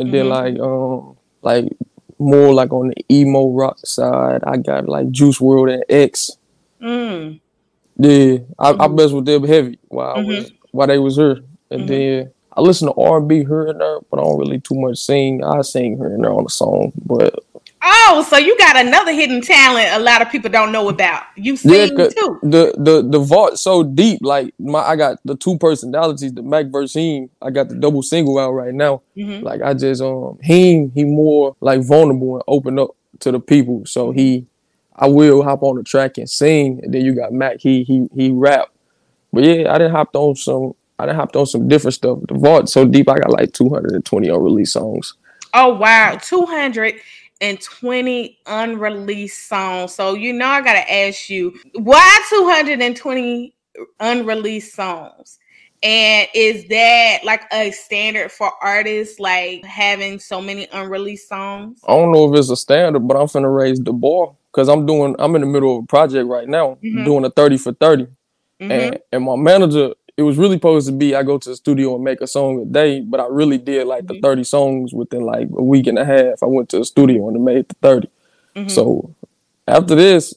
and 0.00 0.08
mm-hmm. 0.08 0.10
then 0.10 0.28
like 0.28 0.58
um 0.58 1.16
like 1.42 1.66
more 2.18 2.52
like 2.52 2.72
on 2.72 2.88
the 2.88 3.14
emo 3.14 3.52
rock 3.52 3.78
side, 3.84 4.42
I 4.42 4.56
got 4.56 4.88
like 4.88 5.12
Juice 5.12 5.38
WRLD 5.38 5.74
and 5.74 5.84
X. 5.88 6.32
Mm. 6.82 7.40
Yeah, 7.98 8.38
I, 8.58 8.72
mm-hmm. 8.72 8.82
I 8.82 8.88
messed 8.88 9.14
with 9.14 9.26
them 9.26 9.44
heavy 9.44 9.78
while 9.86 10.16
mm-hmm. 10.16 10.30
I 10.30 10.38
was 10.38 10.52
while 10.72 10.88
they 10.88 10.98
was 10.98 11.16
here, 11.16 11.38
and 11.70 11.82
mm-hmm. 11.82 11.86
then 11.86 12.32
I 12.56 12.60
listen 12.60 12.88
to 12.88 13.00
R 13.00 13.18
and 13.18 13.28
B 13.28 13.44
here 13.44 13.68
and 13.68 13.80
there, 13.80 14.00
but 14.10 14.18
I 14.18 14.24
don't 14.24 14.40
really 14.40 14.58
too 14.58 14.74
much 14.74 14.98
sing. 14.98 15.44
I 15.44 15.62
sing 15.62 15.98
here 15.98 16.08
and 16.08 16.24
there 16.24 16.32
on 16.32 16.42
the 16.42 16.50
song, 16.50 16.92
but 17.06 17.38
Oh, 17.92 18.24
so 18.28 18.36
you 18.36 18.56
got 18.56 18.76
another 18.76 19.12
hidden 19.12 19.40
talent 19.40 19.88
a 19.90 19.98
lot 19.98 20.22
of 20.22 20.30
people 20.30 20.48
don't 20.48 20.70
know 20.70 20.88
about. 20.88 21.24
You 21.34 21.56
sing 21.56 21.98
yeah, 21.98 22.08
too. 22.08 22.38
The 22.40 22.72
the 22.78 23.04
the 23.08 23.18
vault 23.18 23.58
so 23.58 23.82
deep. 23.82 24.20
Like 24.22 24.54
my 24.60 24.78
I 24.80 24.94
got 24.94 25.18
the 25.24 25.34
two 25.34 25.58
personalities, 25.58 26.32
the 26.32 26.42
Mac 26.42 26.66
versus 26.66 26.94
him. 26.94 27.30
I 27.42 27.50
got 27.50 27.68
the 27.68 27.74
double 27.74 28.02
single 28.02 28.38
out 28.38 28.52
right 28.52 28.72
now. 28.72 29.02
Mm-hmm. 29.16 29.44
Like 29.44 29.60
I 29.62 29.74
just 29.74 30.00
um 30.02 30.38
him 30.40 30.92
he 30.94 31.04
more 31.04 31.56
like 31.60 31.82
vulnerable 31.82 32.36
and 32.36 32.44
open 32.46 32.78
up 32.78 32.90
to 33.20 33.32
the 33.32 33.40
people. 33.40 33.84
So 33.86 34.12
he 34.12 34.46
I 34.94 35.08
will 35.08 35.42
hop 35.42 35.64
on 35.64 35.76
the 35.76 35.82
track 35.82 36.16
and 36.18 36.30
sing. 36.30 36.80
And 36.84 36.94
then 36.94 37.04
you 37.04 37.14
got 37.14 37.32
Mac, 37.32 37.58
he 37.58 37.82
he 37.82 38.08
he 38.14 38.30
rap. 38.30 38.68
But 39.32 39.42
yeah, 39.42 39.74
I 39.74 39.78
didn't 39.78 39.92
hop 39.92 40.14
on 40.14 40.36
some 40.36 40.74
I 41.00 41.06
done 41.06 41.16
hopped 41.16 41.34
on 41.34 41.46
some 41.46 41.66
different 41.66 41.94
stuff. 41.94 42.18
The 42.28 42.34
vault 42.34 42.68
so 42.68 42.84
deep, 42.84 43.08
I 43.08 43.18
got 43.18 43.30
like 43.30 43.52
220 43.52 44.28
unreleased 44.28 44.74
songs. 44.74 45.14
Oh 45.54 45.74
wow, 45.74 46.16
220 47.40 48.38
unreleased 48.46 49.48
songs. 49.48 49.94
So 49.94 50.14
you 50.14 50.32
know 50.32 50.46
I 50.46 50.60
gotta 50.60 50.92
ask 50.92 51.30
you, 51.30 51.58
why 51.74 52.20
220 52.28 53.54
unreleased 53.98 54.74
songs? 54.74 55.38
And 55.82 56.28
is 56.34 56.68
that 56.68 57.20
like 57.24 57.42
a 57.52 57.70
standard 57.70 58.30
for 58.30 58.52
artists, 58.62 59.18
like 59.18 59.64
having 59.64 60.18
so 60.18 60.40
many 60.40 60.68
unreleased 60.72 61.28
songs? 61.28 61.80
I 61.88 61.96
don't 61.96 62.12
know 62.12 62.32
if 62.32 62.38
it's 62.38 62.50
a 62.50 62.56
standard, 62.56 63.00
but 63.00 63.16
I'm 63.16 63.26
finna 63.26 63.54
raise 63.54 63.80
the 63.80 63.92
bar 63.92 64.34
because 64.52 64.68
I'm 64.68 64.84
doing. 64.84 65.16
I'm 65.18 65.34
in 65.36 65.40
the 65.40 65.46
middle 65.46 65.78
of 65.78 65.84
a 65.84 65.86
project 65.86 66.28
right 66.28 66.46
now, 66.46 66.76
mm-hmm. 66.82 67.04
doing 67.04 67.24
a 67.24 67.30
thirty 67.30 67.56
for 67.56 67.72
30 67.72 68.04
mm-hmm. 68.04 68.70
and 68.70 68.98
and 69.12 69.24
my 69.24 69.36
manager 69.36 69.94
it 70.20 70.24
was 70.24 70.36
really 70.36 70.56
supposed 70.56 70.86
to 70.86 70.92
be 70.92 71.14
I 71.14 71.22
go 71.22 71.38
to 71.38 71.48
the 71.48 71.56
studio 71.56 71.94
and 71.94 72.04
make 72.04 72.20
a 72.20 72.26
song 72.26 72.60
a 72.60 72.66
day, 72.66 73.00
but 73.00 73.20
I 73.20 73.26
really 73.30 73.56
did 73.56 73.86
like 73.86 74.06
the 74.06 74.14
mm-hmm. 74.14 74.22
30 74.22 74.44
songs 74.44 74.92
within 74.92 75.22
like 75.22 75.48
a 75.56 75.62
week 75.62 75.86
and 75.86 75.98
a 75.98 76.04
half. 76.04 76.42
I 76.42 76.46
went 76.46 76.68
to 76.68 76.78
the 76.78 76.84
studio 76.84 77.26
and 77.28 77.42
made 77.42 77.66
the 77.70 77.74
30. 77.80 78.08
Mm-hmm. 78.54 78.68
So 78.68 79.14
after 79.66 79.94
this, 79.94 80.34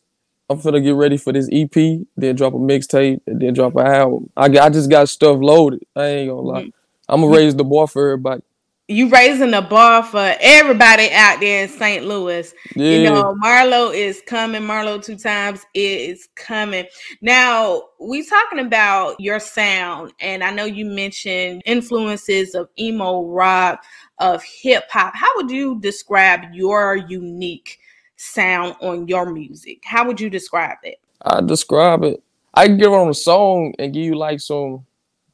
I'm 0.49 0.61
gonna 0.61 0.79
get 0.79 0.95
ready 0.95 1.17
for 1.17 1.33
this 1.33 1.49
EP, 1.51 1.73
then 2.15 2.35
drop 2.37 2.53
a 2.53 2.57
mixtape, 2.57 3.19
and 3.27 3.41
then 3.41 3.53
drop 3.53 3.75
an 3.75 3.85
album. 3.85 4.29
I, 4.37 4.45
I 4.45 4.69
just 4.69 4.89
got 4.89 5.09
stuff 5.09 5.37
loaded. 5.41 5.85
I 5.97 6.05
ain't 6.05 6.29
gonna 6.29 6.41
lie. 6.41 6.61
Mm-hmm. 6.61 6.69
I'm 7.09 7.21
gonna 7.21 7.35
raise 7.35 7.53
the 7.53 7.65
bar 7.65 7.87
for 7.87 8.05
everybody 8.05 8.41
you 8.89 9.07
raising 9.09 9.51
the 9.51 9.61
bar 9.61 10.03
for 10.03 10.35
everybody 10.41 11.09
out 11.11 11.39
there 11.39 11.63
in 11.63 11.69
St. 11.69 12.05
Louis. 12.05 12.53
Yeah. 12.75 12.97
You 12.97 13.03
know, 13.05 13.35
Marlo 13.41 13.95
is 13.95 14.21
coming. 14.25 14.63
Marlo 14.63 15.01
two 15.01 15.15
times 15.15 15.65
is 15.73 16.27
coming. 16.35 16.85
Now 17.21 17.83
we 17.99 18.25
talking 18.25 18.59
about 18.59 19.15
your 19.19 19.39
sound, 19.39 20.11
and 20.19 20.43
I 20.43 20.51
know 20.51 20.65
you 20.65 20.85
mentioned 20.85 21.61
influences 21.65 22.55
of 22.55 22.67
emo 22.77 23.25
rock, 23.27 23.83
of 24.19 24.43
hip 24.43 24.83
hop. 24.91 25.15
How 25.15 25.29
would 25.37 25.49
you 25.49 25.79
describe 25.79 26.53
your 26.53 26.97
unique 26.97 27.79
sound 28.17 28.75
on 28.81 29.07
your 29.07 29.31
music? 29.31 29.81
How 29.85 30.05
would 30.05 30.19
you 30.19 30.29
describe 30.29 30.77
it? 30.83 30.99
I 31.21 31.39
describe 31.39 32.03
it. 32.03 32.21
I 32.53 32.67
can 32.67 32.77
get 32.77 32.87
on 32.87 33.09
a 33.09 33.13
song 33.13 33.73
and 33.79 33.93
give 33.93 34.03
you 34.03 34.15
like 34.15 34.41
some 34.41 34.85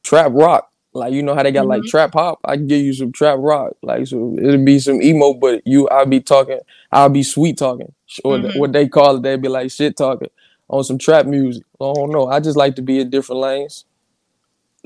trap 0.04 0.30
rock 0.32 0.69
like 0.92 1.12
you 1.12 1.22
know 1.22 1.34
how 1.34 1.42
they 1.42 1.52
got 1.52 1.62
mm-hmm. 1.62 1.70
like 1.70 1.82
trap 1.84 2.12
hop. 2.14 2.40
I 2.44 2.56
can 2.56 2.66
give 2.66 2.82
you 2.82 2.92
some 2.92 3.12
trap 3.12 3.38
rock. 3.40 3.74
Like 3.82 4.06
so 4.06 4.36
it'll 4.38 4.64
be 4.64 4.78
some 4.78 5.02
emo, 5.02 5.34
but 5.34 5.62
you 5.66 5.88
I'll 5.88 6.06
be 6.06 6.20
talking. 6.20 6.58
I'll 6.90 7.08
be 7.08 7.22
sweet 7.22 7.58
talking, 7.58 7.92
or 8.24 8.38
mm-hmm. 8.38 8.58
what 8.58 8.72
they 8.72 8.88
call 8.88 9.16
it. 9.16 9.22
They'd 9.22 9.42
be 9.42 9.48
like 9.48 9.70
shit 9.70 9.96
talking 9.96 10.30
on 10.68 10.84
some 10.84 10.98
trap 10.98 11.26
music. 11.26 11.64
I 11.80 11.92
don't 11.92 12.10
know. 12.10 12.28
I 12.28 12.40
just 12.40 12.56
like 12.56 12.76
to 12.76 12.82
be 12.82 13.00
in 13.00 13.10
different 13.10 13.40
lanes. 13.40 13.84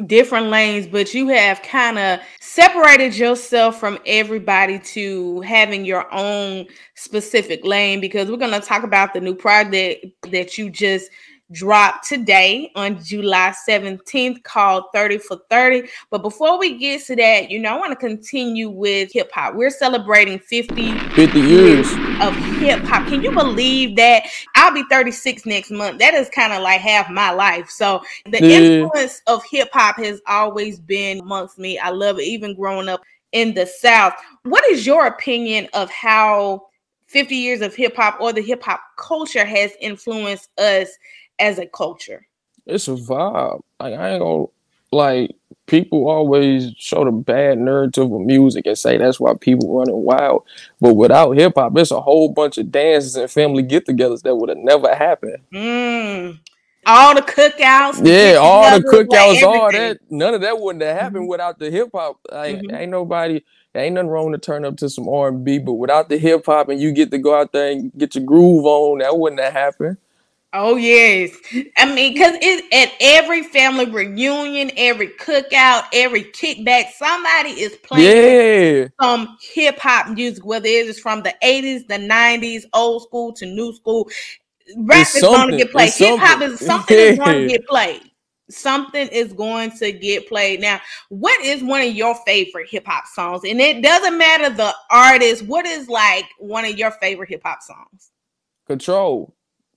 Different 0.06 0.48
lanes, 0.48 0.88
but 0.88 1.14
you 1.14 1.28
have 1.28 1.62
kind 1.62 1.98
of 2.00 2.18
separated 2.40 3.16
yourself 3.16 3.78
from 3.78 4.00
everybody 4.06 4.80
to 4.80 5.40
having 5.42 5.84
your 5.84 6.12
own 6.12 6.66
specific 6.96 7.64
lane 7.64 8.00
because 8.00 8.28
we're 8.28 8.36
going 8.36 8.60
to 8.60 8.66
talk 8.66 8.82
about 8.82 9.14
the 9.14 9.20
new 9.20 9.36
project 9.36 10.06
that 10.32 10.58
you 10.58 10.68
just 10.68 11.10
dropped 11.52 12.08
today 12.08 12.72
on 12.74 13.02
July 13.02 13.54
17th 13.68 14.42
called 14.42 14.84
30 14.94 15.18
for 15.18 15.38
30. 15.50 15.88
But 16.10 16.22
before 16.22 16.58
we 16.58 16.78
get 16.78 17.04
to 17.06 17.16
that, 17.16 17.50
you 17.50 17.58
know, 17.58 17.76
I 17.76 17.78
want 17.78 17.92
to 17.92 17.96
continue 17.96 18.70
with 18.70 19.12
hip 19.12 19.30
hop. 19.32 19.54
We're 19.54 19.70
celebrating 19.70 20.38
50, 20.38 20.98
50 21.10 21.40
years 21.40 21.90
of 22.20 22.34
hip 22.58 22.80
hop. 22.84 23.06
Can 23.08 23.22
you 23.22 23.30
believe 23.30 23.96
that? 23.96 24.24
I'll 24.54 24.72
be 24.72 24.84
36 24.90 25.44
next 25.46 25.70
month. 25.70 25.98
That 25.98 26.14
is 26.14 26.28
kind 26.30 26.52
of 26.52 26.62
like 26.62 26.80
half 26.80 27.10
my 27.10 27.30
life. 27.30 27.68
So 27.68 28.02
the 28.26 28.40
yeah. 28.40 28.58
influence 28.58 29.20
of 29.26 29.42
hip 29.50 29.68
hop 29.72 29.96
has 29.96 30.20
always 30.26 30.80
been 30.80 31.20
amongst 31.20 31.58
me. 31.58 31.78
I 31.78 31.90
love 31.90 32.18
it, 32.18 32.24
even 32.24 32.54
growing 32.54 32.88
up 32.88 33.02
in 33.32 33.52
the 33.54 33.66
South. 33.66 34.14
What 34.44 34.64
is 34.70 34.86
your 34.86 35.06
opinion 35.06 35.68
of 35.74 35.90
how 35.90 36.68
50 37.06 37.36
years 37.36 37.60
of 37.60 37.74
hip 37.74 37.94
hop 37.96 38.20
or 38.20 38.32
the 38.32 38.40
hip 38.42 38.62
hop 38.62 38.80
culture 38.96 39.44
has 39.44 39.72
influenced 39.80 40.48
us 40.58 40.88
as 41.38 41.58
a 41.58 41.66
culture? 41.66 42.26
It's 42.66 42.88
a 42.88 42.92
vibe. 42.92 43.60
Like 43.80 43.94
I 43.94 44.10
ain't 44.10 44.22
gonna 44.22 44.46
like 44.92 45.36
people 45.66 46.08
always 46.08 46.72
show 46.76 47.04
the 47.04 47.10
bad 47.10 47.58
narrative 47.58 48.12
of 48.12 48.20
music 48.20 48.66
and 48.66 48.76
say 48.76 48.98
that's 48.98 49.18
why 49.18 49.34
people 49.40 49.76
running 49.76 50.02
wild. 50.02 50.44
But 50.80 50.94
without 50.94 51.32
hip 51.32 51.54
hop, 51.56 51.76
it's 51.76 51.90
a 51.90 52.00
whole 52.00 52.28
bunch 52.28 52.58
of 52.58 52.70
dances 52.70 53.16
and 53.16 53.30
family 53.30 53.62
get-togethers 53.62 54.22
that 54.22 54.36
would 54.36 54.50
have 54.50 54.58
never 54.58 54.94
happened. 54.94 55.38
Mm. 55.52 56.38
All 56.86 57.14
the 57.14 57.22
cookouts, 57.22 58.06
yeah, 58.06 58.36
all 58.38 58.78
the 58.78 58.86
cookouts, 58.86 59.36
like 59.36 59.42
all 59.42 59.72
that. 59.72 59.98
None 60.10 60.34
of 60.34 60.42
that 60.42 60.60
wouldn't 60.60 60.84
have 60.84 60.96
happened 60.96 61.22
mm-hmm. 61.22 61.30
without 61.30 61.58
the 61.58 61.70
hip 61.70 61.88
hop. 61.94 62.20
Like, 62.30 62.56
mm-hmm. 62.56 62.74
Ain't 62.74 62.90
nobody, 62.90 63.42
ain't 63.74 63.94
nothing 63.94 64.10
wrong 64.10 64.32
to 64.32 64.38
turn 64.38 64.66
up 64.66 64.76
to 64.76 64.90
some 64.90 65.08
R 65.08 65.28
and 65.28 65.42
B, 65.42 65.58
but 65.58 65.72
without 65.72 66.10
the 66.10 66.18
hip 66.18 66.44
hop 66.44 66.68
and 66.68 66.78
you 66.78 66.92
get 66.92 67.10
to 67.12 67.18
go 67.18 67.34
out 67.34 67.52
there 67.52 67.72
and 67.72 67.90
get 67.96 68.14
your 68.14 68.24
groove 68.24 68.66
on, 68.66 68.98
that 68.98 69.18
wouldn't 69.18 69.40
have 69.40 69.54
happened. 69.54 69.96
Oh 70.56 70.76
yes, 70.76 71.36
I 71.76 71.92
mean, 71.92 72.12
because 72.12 72.36
it 72.40 72.72
at 72.72 72.92
every 73.00 73.42
family 73.42 73.86
reunion, 73.86 74.70
every 74.76 75.08
cookout, 75.08 75.86
every 75.92 76.22
kickback, 76.22 76.92
somebody 76.92 77.60
is 77.60 77.76
playing 77.82 78.84
yeah. 78.84 78.88
some 79.02 79.36
hip 79.42 79.80
hop 79.80 80.10
music, 80.10 80.44
whether 80.46 80.68
it 80.68 80.86
is 80.86 81.00
from 81.00 81.24
the 81.24 81.34
eighties, 81.42 81.84
the 81.86 81.98
nineties, 81.98 82.66
old 82.72 83.02
school 83.02 83.32
to 83.32 83.46
new 83.46 83.74
school. 83.74 84.08
Rap 84.76 85.00
it's 85.00 85.16
is 85.16 85.22
going 85.22 85.50
to 85.50 85.56
get 85.56 85.72
played. 85.72 85.92
Hip 85.92 86.20
hop 86.20 86.40
is 86.40 86.60
something 86.64 86.96
yeah. 86.96 87.04
is 87.04 87.18
going 87.18 87.42
to 87.42 87.48
get 87.48 87.66
played. 87.66 88.02
Something 88.48 89.08
is 89.08 89.32
going 89.32 89.72
to 89.78 89.90
get 89.90 90.28
played. 90.28 90.60
Now, 90.60 90.80
what 91.08 91.44
is 91.44 91.64
one 91.64 91.80
of 91.80 91.92
your 91.92 92.14
favorite 92.24 92.68
hip 92.70 92.86
hop 92.86 93.06
songs? 93.08 93.42
And 93.44 93.60
it 93.60 93.82
doesn't 93.82 94.16
matter 94.16 94.50
the 94.50 94.72
artist. 94.88 95.46
What 95.46 95.66
is 95.66 95.88
like 95.88 96.26
one 96.38 96.64
of 96.64 96.78
your 96.78 96.92
favorite 96.92 97.30
hip 97.30 97.42
hop 97.44 97.60
songs? 97.60 98.12
Control. 98.68 99.34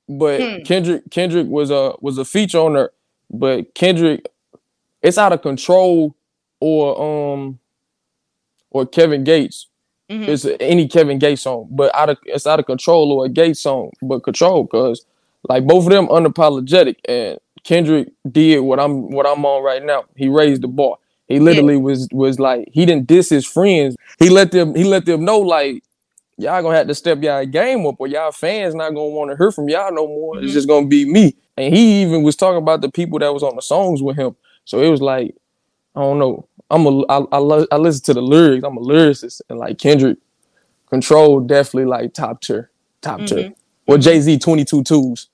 But 0.10 0.42
hmm. 0.42 0.64
Kendrick 0.64 1.10
Kendrick 1.12 1.48
was 1.48 1.70
a 1.70 1.94
was 2.00 2.18
a 2.18 2.26
feature 2.26 2.60
on 2.60 2.74
there, 2.74 2.92
but 3.30 3.74
Kendrick, 3.76 4.28
it's 5.02 5.18
out 5.18 5.34
of 5.34 5.42
control, 5.42 6.16
or 6.60 7.34
um, 7.34 7.60
or 8.72 8.86
Kevin 8.86 9.24
Gates. 9.24 9.68
Mm-hmm. 10.10 10.30
It's 10.30 10.46
any 10.62 10.88
Kevin 10.88 11.20
Gates 11.20 11.42
song, 11.42 11.68
but 11.70 11.94
out 11.94 12.10
of 12.10 12.18
it's 12.24 12.48
out 12.48 12.60
of 12.60 12.66
control 12.66 13.12
or 13.12 13.26
a 13.26 13.30
Gates 13.30 13.60
song, 13.60 13.92
but 14.02 14.24
control 14.24 14.64
because 14.64 15.06
like 15.50 15.66
both 15.66 15.86
of 15.86 15.92
them 15.92 16.08
unapologetic 16.08 16.96
and 17.08 17.40
Kendrick 17.64 18.10
did 18.32 18.62
what 18.62 18.80
I'm 18.80 19.10
what 19.10 19.28
I'm 19.28 19.46
on 19.46 19.64
right 19.64 19.84
now. 19.84 20.06
He 20.16 20.30
raised 20.30 20.62
the 20.62 20.70
bar. 20.70 20.96
He 21.28 21.40
literally 21.40 21.74
yeah. 21.74 21.82
was 21.82 22.08
was 22.14 22.40
like 22.40 22.70
he 22.72 22.86
didn't 22.86 23.08
diss 23.08 23.30
his 23.30 23.46
friends. 23.46 23.98
He 24.20 24.30
let 24.30 24.52
them 24.52 24.74
he 24.76 24.86
let 24.86 25.06
them 25.06 25.26
know 25.26 25.40
like 25.40 25.84
y'all 26.38 26.62
gonna 26.62 26.78
have 26.78 26.88
to 26.88 26.96
step 26.96 27.22
y'all 27.22 27.46
game 27.46 27.86
up 27.86 27.96
or 28.00 28.08
y'all 28.08 28.32
fans 28.32 28.76
not 28.76 28.90
gonna 28.90 29.10
want 29.10 29.32
to 29.32 29.38
hear 29.38 29.52
from 29.52 29.70
y'all 29.70 29.94
no 29.94 30.08
more. 30.08 30.36
Mm-hmm. 30.36 30.46
It's 30.46 30.54
just 30.54 30.68
gonna 30.68 30.88
be 30.88 31.06
me. 31.06 31.36
And 31.58 31.74
he 31.74 32.04
even 32.04 32.24
was 32.24 32.36
talking 32.36 32.60
about 32.62 32.82
the 32.82 32.92
people 32.92 33.20
that 33.20 33.34
was 33.34 33.44
on 33.44 33.56
the 33.56 33.62
songs 33.62 34.02
with 34.02 34.16
him. 34.16 34.36
So 34.66 34.82
it 34.82 34.90
was 34.90 35.02
like, 35.02 35.36
I 35.96 36.02
don't 36.02 36.20
know. 36.20 36.48
I'm 36.70 36.86
a 36.86 37.06
I 37.08 37.26
I, 37.32 37.38
lo- 37.38 37.68
I 37.72 37.78
listen 37.78 38.04
to 38.06 38.14
the 38.14 38.22
lyrics. 38.22 38.64
I'm 38.64 38.78
a 38.78 38.82
lyricist 38.82 39.42
and 39.50 39.58
like 39.58 39.80
Kendrick, 39.80 40.18
Control 40.90 41.40
definitely 41.42 41.86
like 41.86 42.14
top 42.14 42.42
tier, 42.42 42.70
top 43.02 43.20
mm-hmm. 43.22 43.36
tier. 43.36 43.54
Or 43.88 43.98
Jay 43.98 44.20
Z 44.20 44.40
22 44.40 44.84
twos. 44.84 45.30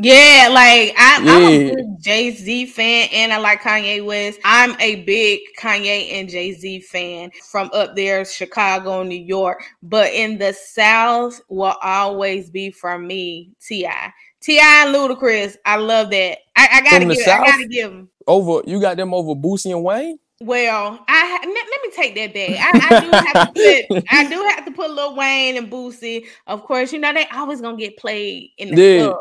Yeah, 0.00 0.48
like 0.52 0.94
I, 0.96 1.20
yeah. 1.24 1.72
I'm 1.72 1.78
a 1.78 1.98
Jay 2.00 2.30
Z 2.30 2.66
fan, 2.66 3.08
and 3.12 3.32
I 3.32 3.38
like 3.38 3.62
Kanye 3.62 4.04
West. 4.04 4.38
I'm 4.44 4.80
a 4.80 5.02
big 5.02 5.40
Kanye 5.58 6.12
and 6.12 6.28
Jay 6.28 6.52
Z 6.52 6.82
fan 6.82 7.32
from 7.50 7.68
up 7.72 7.96
there, 7.96 8.24
Chicago, 8.24 9.02
New 9.02 9.20
York. 9.20 9.64
But 9.82 10.12
in 10.12 10.38
the 10.38 10.52
South, 10.52 11.40
will 11.48 11.74
always 11.82 12.48
be 12.48 12.70
for 12.70 12.96
me 12.96 13.50
T.I. 13.60 14.12
T.I. 14.40 14.86
and 14.86 14.94
Ludacris. 14.94 15.56
I 15.64 15.76
love 15.76 16.10
that. 16.10 16.38
I, 16.56 16.68
I 16.74 16.80
gotta 16.82 17.04
give. 17.04 17.16
South, 17.18 17.40
I 17.40 17.46
gotta 17.46 17.66
give 17.66 17.90
them 17.90 18.08
over. 18.28 18.62
You 18.70 18.80
got 18.80 18.96
them 18.96 19.12
over 19.12 19.34
Boosie 19.34 19.72
and 19.72 19.82
Wayne. 19.82 20.20
Well, 20.40 21.04
I 21.08 21.38
let, 21.40 21.48
let 21.48 21.82
me 21.82 21.90
take 21.96 22.14
that 22.14 22.32
back. 22.32 22.50
I, 22.60 22.96
I, 22.96 23.00
do 23.00 23.10
have 23.10 23.54
to 23.54 23.86
put 23.90 24.04
I 24.12 24.28
do 24.28 24.42
have 24.54 24.64
to 24.66 24.70
put 24.70 24.92
Lil 24.92 25.16
Wayne 25.16 25.56
and 25.56 25.68
Boosie. 25.68 26.26
Of 26.46 26.62
course, 26.62 26.92
you 26.92 27.00
know 27.00 27.12
they 27.12 27.26
always 27.32 27.60
gonna 27.60 27.76
get 27.76 27.96
played 27.96 28.52
in 28.58 28.72
the 28.72 28.80
yeah. 28.80 29.06
club. 29.06 29.18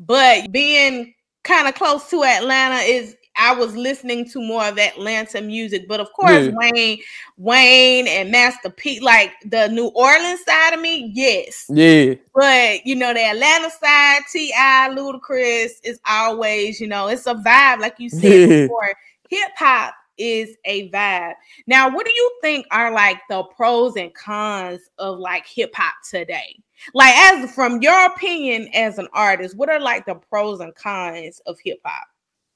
But 0.00 0.50
being 0.50 1.14
kind 1.44 1.68
of 1.68 1.74
close 1.74 2.08
to 2.10 2.24
Atlanta 2.24 2.76
is 2.76 3.16
I 3.36 3.54
was 3.54 3.74
listening 3.76 4.28
to 4.30 4.42
more 4.42 4.64
of 4.64 4.78
Atlanta 4.78 5.40
music, 5.40 5.86
but 5.88 6.00
of 6.00 6.12
course 6.12 6.46
yeah. 6.46 6.52
Wayne, 6.54 6.98
Wayne 7.36 8.08
and 8.08 8.30
Master 8.30 8.70
P, 8.70 9.00
like 9.00 9.32
the 9.44 9.68
New 9.68 9.86
Orleans 9.88 10.44
side 10.44 10.74
of 10.74 10.80
me, 10.80 11.10
yes, 11.14 11.66
yeah. 11.68 12.14
But 12.34 12.84
you 12.84 12.96
know 12.96 13.14
the 13.14 13.24
Atlanta 13.24 13.70
side, 13.70 14.20
T.I., 14.32 14.94
Ludacris 14.94 15.70
is 15.84 16.00
always, 16.06 16.80
you 16.80 16.88
know, 16.88 17.08
it's 17.08 17.26
a 17.26 17.34
vibe, 17.34 17.80
like 17.80 17.94
you 17.98 18.10
said 18.10 18.50
yeah. 18.50 18.62
before. 18.62 18.94
Hip 19.30 19.52
hop 19.56 19.94
is 20.20 20.56
a 20.66 20.90
vibe. 20.90 21.34
Now, 21.66 21.88
what 21.88 22.04
do 22.04 22.12
you 22.12 22.38
think 22.42 22.66
are 22.70 22.92
like 22.92 23.18
the 23.28 23.42
pros 23.42 23.96
and 23.96 24.14
cons 24.14 24.82
of 24.98 25.18
like 25.18 25.46
hip 25.46 25.72
hop 25.74 25.94
today? 26.08 26.60
Like, 26.94 27.14
as 27.14 27.54
from 27.54 27.82
your 27.82 28.06
opinion 28.06 28.68
as 28.74 28.98
an 28.98 29.08
artist, 29.12 29.56
what 29.56 29.68
are 29.68 29.80
like 29.80 30.06
the 30.06 30.14
pros 30.14 30.60
and 30.60 30.74
cons 30.74 31.40
of 31.46 31.58
hip 31.64 31.80
hop? 31.84 32.08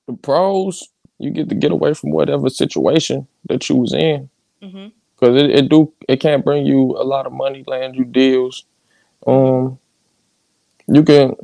The 0.06 0.14
pros, 0.14 0.88
you 1.18 1.30
get 1.30 1.48
to 1.48 1.54
get 1.54 1.72
away 1.72 1.94
from 1.94 2.10
whatever 2.10 2.48
situation 2.50 3.26
that 3.48 3.68
you 3.68 3.76
was 3.76 3.92
in, 3.92 4.28
because 4.60 4.72
mm-hmm. 4.74 5.36
it, 5.36 5.50
it 5.50 5.68
do 5.68 5.92
it 6.08 6.20
can't 6.20 6.44
bring 6.44 6.66
you 6.66 6.96
a 6.96 7.04
lot 7.04 7.26
of 7.26 7.32
money, 7.32 7.64
land 7.66 7.96
you 7.96 8.04
deals. 8.04 8.64
Um, 9.26 9.78
you 10.86 11.02
can. 11.02 11.34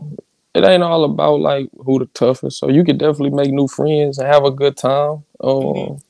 It 0.53 0.65
ain't 0.65 0.83
all 0.83 1.05
about 1.05 1.39
like 1.41 1.71
who 1.79 2.01
the 2.01 2.07
toughest, 2.07 2.59
so 2.59 2.69
you 2.69 2.83
can 2.83 2.99
definitely 2.99 3.31
make 3.31 3.53
new 3.53 3.69
friends 3.69 4.19
and 4.19 4.27
have 4.27 4.45
a 4.45 4.51
good 4.51 4.77
time. 4.77 5.23
Um, 5.41 5.51
mm-hmm. 5.51 6.10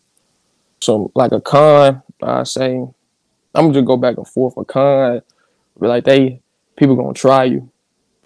Some 0.82 1.08
like 1.14 1.32
a 1.32 1.40
con, 1.40 2.02
I 2.22 2.44
say, 2.44 2.76
I'm 2.76 2.92
gonna 3.54 3.74
just 3.74 3.86
go 3.86 3.96
back 3.96 4.16
and 4.16 4.26
forth. 4.26 4.56
A 4.56 4.64
con, 4.64 5.22
like 5.78 6.04
they 6.04 6.40
people 6.76 6.96
gonna 6.96 7.14
try 7.14 7.44
you. 7.44 7.70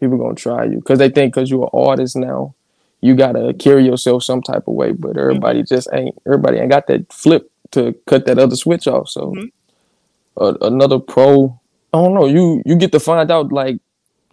People 0.01 0.19
gonna 0.19 0.35
try 0.35 0.65
you 0.65 0.77
because 0.77 0.99
they 0.99 1.09
think 1.09 1.35
because 1.35 1.51
you're 1.51 1.65
an 1.65 1.71
artist 1.73 2.17
now, 2.17 2.55
you 3.01 3.15
gotta 3.15 3.55
carry 3.55 3.85
yourself 3.85 4.23
some 4.23 4.43
type 4.43 4.67
of 4.67 4.75
way. 4.75 4.93
But 4.93 5.17
everybody 5.17 5.61
mm-hmm. 5.61 5.75
just 5.75 5.89
ain't. 5.93 6.17
Everybody 6.27 6.59
ain't 6.59 6.71
got 6.71 6.87
that 6.89 7.13
flip 7.13 7.51
to 7.73 7.95
cut 8.07 8.27
that 8.27 8.39
other 8.39 8.57
switch 8.57 8.87
off. 8.87 9.09
So 9.09 9.33
mm-hmm. 9.33 10.43
uh, 10.43 10.55
another 10.67 10.99
pro, 10.99 11.61
I 11.93 11.99
don't 11.99 12.15
know. 12.15 12.27
You 12.27 12.63
you 12.65 12.77
get 12.77 12.93
to 12.93 13.01
find 13.01 13.31
out 13.31 13.53
like 13.53 13.79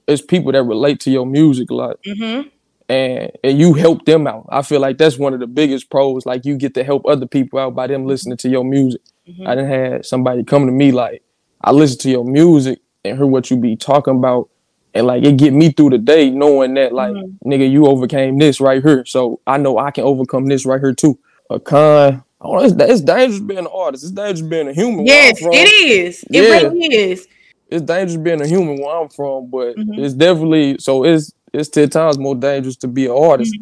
it's 0.08 0.22
people 0.22 0.52
that 0.52 0.64
relate 0.64 1.00
to 1.02 1.12
your 1.12 1.26
music 1.26 1.70
a 1.70 1.76
lot. 1.76 2.00
Mm-hmm. 2.04 2.50
And, 2.92 3.32
and 3.44 3.58
you 3.58 3.74
help 3.74 4.06
them 4.06 4.28
out. 4.28 4.48
I 4.50 4.62
feel 4.64 4.82
like 4.82 4.98
that's 4.98 5.18
one 5.18 5.34
of 5.34 5.40
the 5.40 5.48
biggest 5.48 5.90
pros. 5.90 6.26
Like 6.26 6.46
you 6.46 6.58
get 6.58 6.74
to 6.74 6.84
help 6.84 7.06
other 7.06 7.26
people 7.26 7.58
out 7.60 7.74
by 7.74 7.88
them 7.88 8.06
listening 8.06 8.38
to 8.38 8.50
your 8.50 8.66
music. 8.66 9.02
Mm-hmm. 9.28 9.48
I 9.48 9.56
didn't 9.56 9.72
have 9.72 10.06
somebody 10.06 10.44
come 10.44 10.66
to 10.66 10.72
me 10.72 10.92
like, 10.92 11.24
I 11.62 11.72
listen 11.72 12.00
to 12.00 12.10
your 12.10 12.26
music 12.26 12.80
and 13.06 13.18
hear 13.18 13.26
what 13.26 13.50
you 13.50 13.58
be 13.58 13.76
talking 13.76 14.18
about 14.18 14.50
and 14.94 15.08
like 15.08 15.24
it 15.24 15.38
get 15.38 15.54
me 15.54 15.72
through 15.72 15.92
the 15.92 15.98
day 15.98 16.30
knowing 16.30 16.74
that 16.74 16.94
like 16.94 17.14
mm-hmm. 17.14 17.50
nigga 17.50 17.70
you 17.70 17.86
overcame 17.86 18.38
this 18.38 18.60
right 18.60 18.84
here 18.84 19.06
so 19.06 19.40
i 19.48 19.58
know 19.58 19.78
i 19.78 19.92
can 19.92 20.04
overcome 20.04 20.46
this 20.46 20.66
right 20.66 20.82
here 20.82 20.94
too 20.94 21.18
a 21.50 21.60
con 21.60 22.24
oh 22.42 22.64
it's, 22.64 22.74
it's 22.78 23.02
dangerous 23.02 23.40
being 23.40 23.60
an 23.60 23.68
artist 23.68 24.04
it's 24.04 24.12
dangerous 24.12 24.42
being 24.42 24.68
a 24.68 24.74
human 24.74 25.06
yes 25.06 25.38
it 25.40 25.86
is 25.90 26.24
it 26.24 26.44
yeah. 26.44 26.68
really 26.68 26.94
is 26.94 27.28
it's 27.70 27.84
dangerous 27.84 28.18
being 28.18 28.42
a 28.42 28.48
human 28.48 28.78
where 28.82 28.98
i'm 28.98 29.10
from 29.10 29.50
but 29.50 29.76
mm-hmm. 29.76 30.04
it's 30.04 30.14
definitely 30.14 30.78
so 30.80 31.04
it's 31.04 31.34
it's 31.54 31.70
10 31.70 31.90
times 31.90 32.18
more 32.18 32.36
dangerous 32.36 32.78
to 32.78 32.88
be 32.88 33.06
an 33.06 33.12
artist 33.12 33.56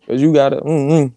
because 0.00 0.20
mm-hmm. 0.20 0.28
you 0.28 0.34
gotta 0.34 0.56
mm-hmm 0.60 1.14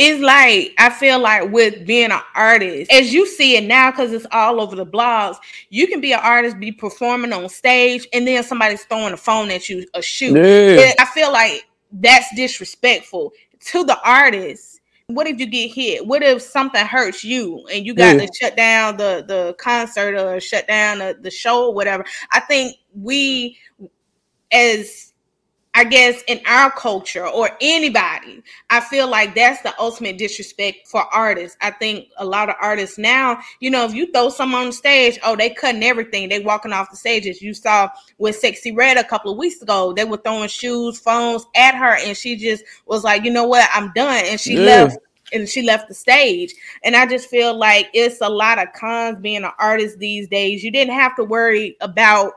it's 0.00 0.22
like 0.22 0.72
I 0.78 0.88
feel 0.88 1.18
like 1.18 1.50
with 1.50 1.86
being 1.86 2.10
an 2.10 2.20
artist, 2.34 2.90
as 2.90 3.12
you 3.12 3.26
see 3.26 3.56
it 3.56 3.64
now, 3.64 3.90
because 3.90 4.12
it's 4.12 4.26
all 4.32 4.60
over 4.60 4.74
the 4.74 4.86
blogs, 4.86 5.36
you 5.68 5.86
can 5.86 6.00
be 6.00 6.12
an 6.12 6.20
artist, 6.22 6.58
be 6.58 6.72
performing 6.72 7.34
on 7.34 7.48
stage, 7.50 8.06
and 8.14 8.26
then 8.26 8.42
somebody's 8.42 8.84
throwing 8.84 9.12
a 9.12 9.18
phone 9.18 9.50
at 9.50 9.68
you, 9.68 9.86
a 9.92 10.00
shoe. 10.00 10.34
Yeah. 10.34 10.92
I 10.98 11.04
feel 11.06 11.30
like 11.30 11.66
that's 11.92 12.34
disrespectful 12.34 13.32
to 13.66 13.84
the 13.84 14.00
artist. 14.02 14.80
What 15.08 15.26
if 15.26 15.38
you 15.38 15.46
get 15.46 15.72
hit? 15.72 16.06
What 16.06 16.22
if 16.22 16.40
something 16.40 16.86
hurts 16.86 17.22
you 17.22 17.66
and 17.70 17.84
you 17.84 17.94
got 17.94 18.16
yeah. 18.16 18.26
to 18.26 18.32
shut 18.40 18.56
down 18.56 18.96
the 18.96 19.24
the 19.26 19.54
concert 19.58 20.14
or 20.14 20.40
shut 20.40 20.66
down 20.66 21.00
the, 21.00 21.18
the 21.20 21.30
show 21.30 21.66
or 21.66 21.74
whatever? 21.74 22.06
I 22.32 22.40
think 22.40 22.76
we 22.94 23.58
as 24.50 25.09
I 25.72 25.84
guess 25.84 26.22
in 26.26 26.40
our 26.46 26.70
culture 26.72 27.26
or 27.26 27.50
anybody, 27.60 28.42
I 28.70 28.80
feel 28.80 29.08
like 29.08 29.36
that's 29.36 29.62
the 29.62 29.72
ultimate 29.78 30.18
disrespect 30.18 30.88
for 30.88 31.02
artists. 31.14 31.56
I 31.60 31.70
think 31.70 32.08
a 32.18 32.24
lot 32.24 32.48
of 32.48 32.56
artists 32.60 32.98
now, 32.98 33.40
you 33.60 33.70
know, 33.70 33.84
if 33.84 33.94
you 33.94 34.10
throw 34.10 34.30
someone 34.30 34.62
on 34.62 34.66
the 34.68 34.72
stage, 34.72 35.18
oh, 35.24 35.36
they 35.36 35.50
cutting 35.50 35.84
everything. 35.84 36.28
They 36.28 36.40
walking 36.40 36.72
off 36.72 36.90
the 36.90 36.96
stage. 36.96 37.26
As 37.26 37.40
you 37.40 37.54
saw 37.54 37.88
with 38.18 38.40
Sexyy 38.42 38.76
Red 38.76 38.96
a 38.96 39.04
couple 39.04 39.30
of 39.30 39.38
weeks 39.38 39.62
ago, 39.62 39.92
they 39.92 40.04
were 40.04 40.16
throwing 40.16 40.48
shoes, 40.48 40.98
phones 40.98 41.46
at 41.54 41.76
her, 41.76 41.96
and 42.04 42.16
she 42.16 42.36
just 42.36 42.64
was 42.86 43.04
like, 43.04 43.24
you 43.24 43.30
know 43.30 43.44
what, 43.44 43.68
I'm 43.72 43.92
done, 43.92 44.24
and 44.26 44.40
she 44.40 44.54
yeah. 44.54 44.62
left 44.62 44.98
and 45.32 45.48
she 45.48 45.62
left 45.62 45.86
the 45.86 45.94
stage. 45.94 46.52
And 46.82 46.96
I 46.96 47.06
just 47.06 47.28
feel 47.28 47.56
like 47.56 47.88
it's 47.94 48.20
a 48.20 48.28
lot 48.28 48.58
of 48.58 48.72
cons 48.72 49.18
being 49.20 49.44
an 49.44 49.52
artist 49.60 50.00
these 50.00 50.26
days. 50.26 50.64
You 50.64 50.72
didn't 50.72 50.94
have 50.94 51.14
to 51.16 51.24
worry 51.24 51.76
about 51.80 52.32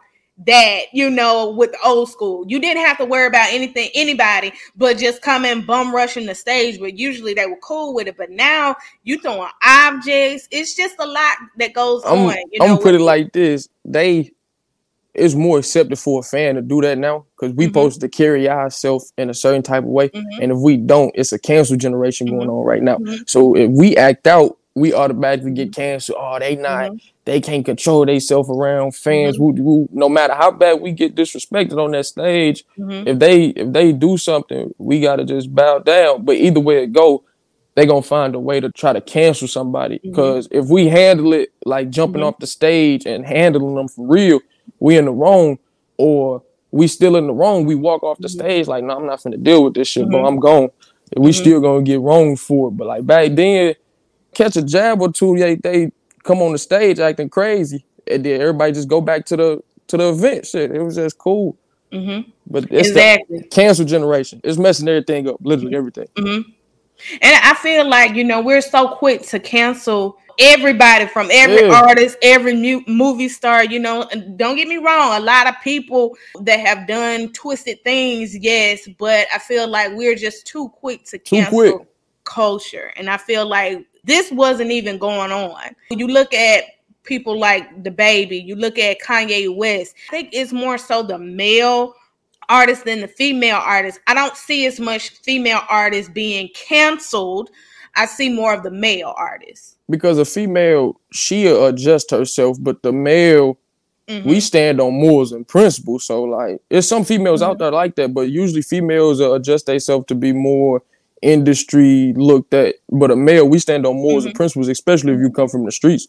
that 0.45 0.85
you 0.91 1.09
know 1.09 1.51
with 1.51 1.71
old 1.85 2.09
school 2.09 2.43
you 2.47 2.59
didn't 2.59 2.83
have 2.83 2.97
to 2.97 3.05
worry 3.05 3.27
about 3.27 3.53
anything 3.53 3.89
anybody 3.93 4.51
but 4.75 4.97
just 4.97 5.21
come 5.21 5.45
and 5.45 5.67
bum 5.67 5.93
rushing 5.93 6.25
the 6.25 6.33
stage 6.33 6.79
but 6.79 6.97
usually 6.97 7.35
they 7.35 7.45
were 7.45 7.59
cool 7.61 7.93
with 7.93 8.07
it 8.07 8.17
but 8.17 8.31
now 8.31 8.75
you 9.03 9.19
throwing 9.19 9.47
objects 9.63 10.47
it's 10.49 10.75
just 10.75 10.95
a 10.99 11.05
lot 11.05 11.37
that 11.57 11.73
goes 11.73 12.03
on. 12.03 12.17
I'm, 12.17 12.25
on 12.25 12.35
you 12.51 12.59
know, 12.59 12.65
i'm 12.65 12.77
put 12.79 12.95
it 12.95 13.01
like 13.01 13.31
this 13.31 13.69
they 13.85 14.31
it's 15.13 15.35
more 15.35 15.59
accepted 15.59 15.99
for 15.99 16.21
a 16.21 16.23
fan 16.23 16.55
to 16.55 16.61
do 16.63 16.81
that 16.81 16.97
now 16.97 17.25
because 17.35 17.55
we 17.55 17.65
mm-hmm. 17.65 17.69
supposed 17.69 18.01
to 18.01 18.09
carry 18.09 18.49
ourselves 18.49 19.13
in 19.19 19.29
a 19.29 19.33
certain 19.35 19.61
type 19.61 19.83
of 19.83 19.89
way 19.89 20.09
mm-hmm. 20.09 20.41
and 20.41 20.51
if 20.51 20.57
we 20.57 20.77
don't 20.77 21.11
it's 21.13 21.31
a 21.31 21.37
cancel 21.37 21.77
generation 21.77 22.25
going 22.25 22.41
mm-hmm. 22.41 22.49
on 22.49 22.65
right 22.65 22.81
now 22.81 22.97
mm-hmm. 22.97 23.21
so 23.27 23.55
if 23.55 23.69
we 23.69 23.95
act 23.95 24.25
out 24.25 24.57
we 24.75 24.93
automatically 24.93 25.51
get 25.51 25.71
mm-hmm. 25.71 25.81
canceled. 25.81 26.17
Oh, 26.19 26.39
they 26.39 26.55
not, 26.55 26.91
mm-hmm. 26.91 27.07
they 27.25 27.39
can't 27.41 27.65
control 27.65 28.05
themselves 28.05 28.49
around 28.49 28.95
fans. 28.95 29.37
Mm-hmm. 29.37 29.97
No 29.97 30.09
matter 30.09 30.33
how 30.33 30.51
bad 30.51 30.81
we 30.81 30.91
get 30.91 31.15
disrespected 31.15 31.83
on 31.83 31.91
that 31.91 32.05
stage, 32.05 32.63
mm-hmm. 32.77 33.07
if 33.07 33.19
they 33.19 33.45
if 33.47 33.71
they 33.71 33.91
do 33.91 34.17
something, 34.17 34.73
we 34.77 34.99
gotta 34.99 35.25
just 35.25 35.53
bow 35.53 35.79
down. 35.79 36.25
But 36.25 36.37
either 36.37 36.59
way 36.59 36.83
it 36.83 36.93
go, 36.93 37.23
they 37.75 37.85
gonna 37.85 38.01
find 38.01 38.33
a 38.35 38.39
way 38.39 38.59
to 38.59 38.71
try 38.71 38.93
to 38.93 39.01
cancel 39.01 39.47
somebody. 39.47 39.99
Because 40.03 40.47
mm-hmm. 40.47 40.59
if 40.59 40.69
we 40.69 40.87
handle 40.87 41.33
it 41.33 41.53
like 41.65 41.89
jumping 41.89 42.21
mm-hmm. 42.21 42.29
off 42.29 42.39
the 42.39 42.47
stage 42.47 43.05
and 43.05 43.25
handling 43.25 43.75
them 43.75 43.87
for 43.87 44.07
real, 44.07 44.39
we 44.79 44.97
in 44.97 45.05
the 45.05 45.11
wrong. 45.11 45.59
Or 45.97 46.41
we 46.71 46.87
still 46.87 47.15
in 47.15 47.27
the 47.27 47.33
wrong. 47.33 47.65
We 47.65 47.75
walk 47.75 48.01
off 48.01 48.17
the 48.17 48.27
stage 48.27 48.67
like, 48.67 48.83
no, 48.83 48.97
I'm 48.97 49.05
not 49.05 49.21
gonna 49.21 49.37
deal 49.37 49.63
with 49.63 49.75
this 49.75 49.87
shit, 49.87 50.09
but 50.09 50.25
I'm 50.25 50.39
gone. 50.39 50.69
We 51.15 51.31
still 51.31 51.61
gonna 51.61 51.83
get 51.83 52.01
wrong 52.01 52.35
for 52.35 52.69
it. 52.69 52.71
But 52.71 52.87
like 52.87 53.05
back 53.05 53.33
then 53.33 53.75
catch 54.33 54.55
a 54.55 54.61
jab 54.61 55.01
or 55.01 55.11
two, 55.11 55.37
they 55.37 55.55
they 55.55 55.91
come 56.23 56.41
on 56.41 56.51
the 56.51 56.57
stage 56.57 56.99
acting 56.99 57.29
crazy, 57.29 57.85
and 58.09 58.23
then 58.25 58.41
everybody 58.41 58.71
just 58.73 58.87
go 58.87 59.01
back 59.01 59.25
to 59.25 59.37
the 59.37 59.63
to 59.87 59.97
the 59.97 60.09
event. 60.09 60.45
Shit, 60.45 60.71
it 60.71 60.81
was 60.81 60.95
just 60.95 61.17
cool. 61.17 61.57
Mm-hmm. 61.91 62.29
But 62.47 62.65
it's 62.71 62.89
exactly. 62.89 63.39
the 63.39 63.47
cancel 63.49 63.85
generation. 63.85 64.41
It's 64.43 64.57
messing 64.57 64.87
everything 64.87 65.29
up, 65.29 65.37
literally 65.41 65.75
everything. 65.75 66.07
Mm-hmm. 66.15 66.49
And 67.21 67.35
I 67.43 67.53
feel 67.55 67.87
like 67.87 68.15
you 68.15 68.23
know 68.23 68.41
we're 68.41 68.61
so 68.61 68.95
quick 68.95 69.23
to 69.27 69.39
cancel 69.39 70.17
everybody 70.39 71.05
from 71.05 71.29
every 71.31 71.67
yeah. 71.67 71.81
artist, 71.81 72.17
every 72.23 72.55
new 72.55 72.83
movie 72.87 73.29
star. 73.29 73.63
You 73.63 73.79
know, 73.79 74.07
and 74.11 74.37
don't 74.37 74.55
get 74.55 74.67
me 74.67 74.77
wrong, 74.77 75.15
a 75.15 75.19
lot 75.19 75.47
of 75.47 75.55
people 75.63 76.15
that 76.41 76.59
have 76.59 76.87
done 76.87 77.31
twisted 77.33 77.83
things, 77.83 78.35
yes, 78.37 78.87
but 78.97 79.27
I 79.33 79.39
feel 79.39 79.67
like 79.67 79.93
we're 79.93 80.15
just 80.15 80.47
too 80.47 80.69
quick 80.69 81.05
to 81.05 81.19
cancel 81.19 81.77
quick. 81.77 81.87
culture, 82.23 82.91
and 82.95 83.09
I 83.09 83.17
feel 83.17 83.45
like 83.45 83.85
this 84.03 84.31
wasn't 84.31 84.71
even 84.71 84.97
going 84.97 85.31
on. 85.31 85.75
When 85.89 85.99
you 85.99 86.07
look 86.07 86.33
at 86.33 86.65
people 87.03 87.39
like 87.39 87.83
DaBaby, 87.83 88.45
you 88.45 88.55
look 88.55 88.77
at 88.77 89.01
Kanye 89.01 89.53
West. 89.55 89.95
I 90.09 90.11
think 90.11 90.29
it's 90.33 90.53
more 90.53 90.77
so 90.77 91.03
the 91.03 91.17
male 91.17 91.93
artists 92.49 92.83
than 92.83 93.01
the 93.01 93.07
female 93.07 93.59
artists. 93.61 93.99
I 94.07 94.13
don't 94.13 94.35
see 94.35 94.65
as 94.65 94.79
much 94.79 95.09
female 95.09 95.61
artists 95.69 96.11
being 96.11 96.49
canceled. 96.53 97.49
I 97.95 98.05
see 98.05 98.29
more 98.29 98.53
of 98.53 98.63
the 98.63 98.71
male 98.71 99.13
artists. 99.15 99.77
Because 99.89 100.17
a 100.17 100.25
female, 100.25 100.99
she'll 101.11 101.67
adjust 101.67 102.11
herself, 102.11 102.57
but 102.59 102.81
the 102.83 102.91
male, 102.91 103.59
mm-hmm. 104.07 104.27
we 104.27 104.39
stand 104.39 104.81
on 104.81 104.93
morals 104.93 105.31
and 105.31 105.47
principles. 105.47 106.05
So 106.05 106.23
like, 106.23 106.61
there's 106.69 106.87
some 106.87 107.05
females 107.05 107.41
mm-hmm. 107.41 107.51
out 107.51 107.59
there 107.59 107.71
like 107.71 107.95
that, 107.95 108.13
but 108.13 108.29
usually 108.29 108.61
females 108.61 109.19
adjust 109.19 109.67
themselves 109.67 110.05
to 110.07 110.15
be 110.15 110.33
more 110.33 110.81
industry 111.23 112.13
looked 112.15 112.53
at. 112.53 112.75
But 112.89 113.11
a 113.11 113.15
male, 113.15 113.47
we 113.47 113.59
stand 113.59 113.85
on 113.85 113.95
morals 113.95 114.23
mm-hmm. 114.23 114.29
and 114.29 114.35
principles, 114.35 114.67
especially 114.67 115.13
if 115.13 115.19
you 115.19 115.31
come 115.31 115.47
from 115.47 115.65
the 115.65 115.71
streets. 115.71 116.07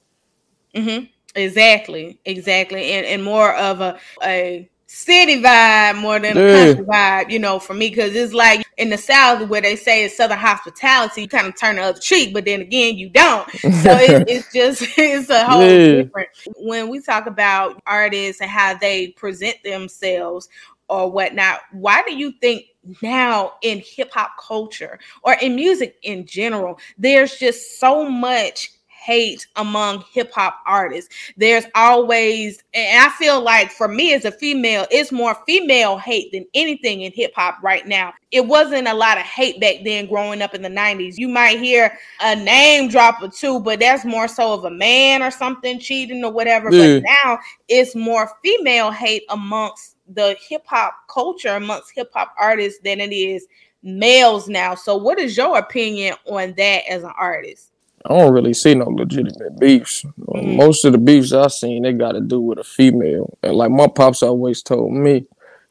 Mm-hmm. 0.75 1.07
Exactly, 1.37 2.19
exactly, 2.25 2.93
and 2.93 3.07
and 3.07 3.25
more 3.25 3.55
of 3.55 3.81
a 3.81 3.99
a 4.23 4.69
city 4.95 5.43
vibe 5.43 5.99
more 5.99 6.21
than 6.21 6.37
yeah. 6.37 6.43
a 6.43 6.75
country 6.75 6.85
vibe, 6.85 7.31
you 7.31 7.39
know, 7.39 7.59
for 7.59 7.75
me, 7.75 7.89
because 7.89 8.15
it's 8.15 8.33
like 8.33 8.65
in 8.77 8.91
the 8.91 8.97
South 8.97 9.49
where 9.49 9.61
they 9.61 9.75
say 9.75 10.05
it's 10.05 10.17
Southern 10.17 10.39
hospitality, 10.39 11.23
you 11.23 11.29
kind 11.29 11.49
of 11.49 11.59
turn 11.59 11.77
the 11.77 11.83
other 11.83 11.99
cheek, 11.99 12.33
but 12.33 12.45
then 12.45 12.61
again, 12.61 12.97
you 12.97 13.09
don't. 13.09 13.51
So 13.51 13.91
it, 13.93 14.29
it's 14.29 14.53
just 14.53 14.83
it's 14.97 15.31
a 15.31 15.45
whole 15.45 15.63
yeah. 15.63 16.03
different. 16.03 16.29
When 16.59 16.89
we 16.89 17.01
talk 17.01 17.27
about 17.27 17.83
artists 17.87 18.41
and 18.41 18.51
how 18.51 18.75
they 18.75 19.09
present 19.09 19.57
themselves 19.65 20.49
or 20.89 21.11
whatnot, 21.11 21.61
why 21.73 22.03
do 22.07 22.15
you 22.15 22.33
think 22.41 22.67
now 23.03 23.55
in 23.63 23.83
hip 23.85 24.11
hop 24.13 24.33
culture 24.41 24.99
or 25.23 25.35
in 25.35 25.55
music 25.55 25.97
in 26.03 26.27
general, 26.27 26.79
there's 26.99 27.39
just 27.39 27.81
so 27.81 28.09
much 28.09 28.71
hate 29.05 29.47
among 29.57 30.03
hip 30.13 30.33
hop 30.33 30.61
artists. 30.67 31.15
There's 31.37 31.67
always, 31.75 32.63
and 32.73 33.05
I 33.05 33.11
feel 33.11 33.43
like 33.43 33.71
for 33.71 33.87
me 33.87 34.15
as 34.15 34.25
a 34.25 34.33
female, 34.33 34.87
it's 34.91 35.13
more 35.13 35.37
female 35.47 35.99
hate 35.99 36.33
than 36.33 36.47
anything 36.55 37.03
in 37.03 37.13
hip 37.13 37.33
hop 37.37 37.63
right 37.63 37.87
now. 37.87 38.15
It 38.31 38.47
wasn't 38.47 38.89
a 38.89 38.95
lot 38.95 39.19
of 39.19 39.25
hate 39.25 39.61
back 39.61 39.77
then 39.85 40.07
growing 40.07 40.41
up 40.41 40.55
in 40.55 40.63
the 40.63 40.71
90s. 40.71 41.19
You 41.19 41.29
might 41.29 41.61
hear 41.61 41.99
a 42.23 42.35
name 42.35 42.89
drop 42.89 43.23
or 43.23 43.29
two, 43.29 43.61
but 43.61 43.79
that's 43.79 44.07
more 44.07 44.27
so 44.27 44.55
of 44.55 44.65
a 44.65 44.71
man 44.71 45.23
or 45.23 45.31
something 45.31 45.79
cheating 45.79 46.25
or 46.25 46.33
whatever. 46.33 46.73
Yeah. 46.73 47.01
But 47.01 47.05
now 47.25 47.39
it's 47.69 47.95
more 47.95 48.31
female 48.43 48.91
hate 48.91 49.25
amongst 49.29 49.94
the 50.09 50.37
hip 50.49 50.65
hop 50.67 50.95
culture, 51.09 51.57
amongst 51.57 51.93
hip 51.95 52.11
hop 52.13 52.35
artists 52.39 52.81
than 52.83 53.01
it 53.01 53.13
is 53.13 53.47
males 53.83 54.49
now. 54.49 54.75
So, 54.75 54.97
what 54.97 55.19
is 55.19 55.37
your 55.37 55.59
opinion 55.59 56.17
on 56.27 56.55
that 56.57 56.83
as 56.89 57.03
an 57.03 57.13
artist? 57.19 57.71
I 58.07 58.11
don't 58.11 58.35
really 58.35 58.53
see 58.53 58.75
no 58.75 58.87
legitimate 58.87 59.59
beefs. 59.59 60.05
Mm-hmm. 60.05 60.57
Most 60.57 60.85
of 60.85 60.93
the 60.93 60.99
beefs 60.99 61.33
I've 61.33 61.53
seen, 61.53 61.83
they 61.83 61.93
got 61.93 62.13
to 62.13 62.21
do 62.21 62.39
with 62.39 62.59
a 62.59 62.65
female. 62.65 63.39
And 63.43 63.55
like 63.55 63.71
my 63.71 63.89
pops 63.89 64.23
always 64.23 64.63
told 64.63 64.93
me, 64.93 65.27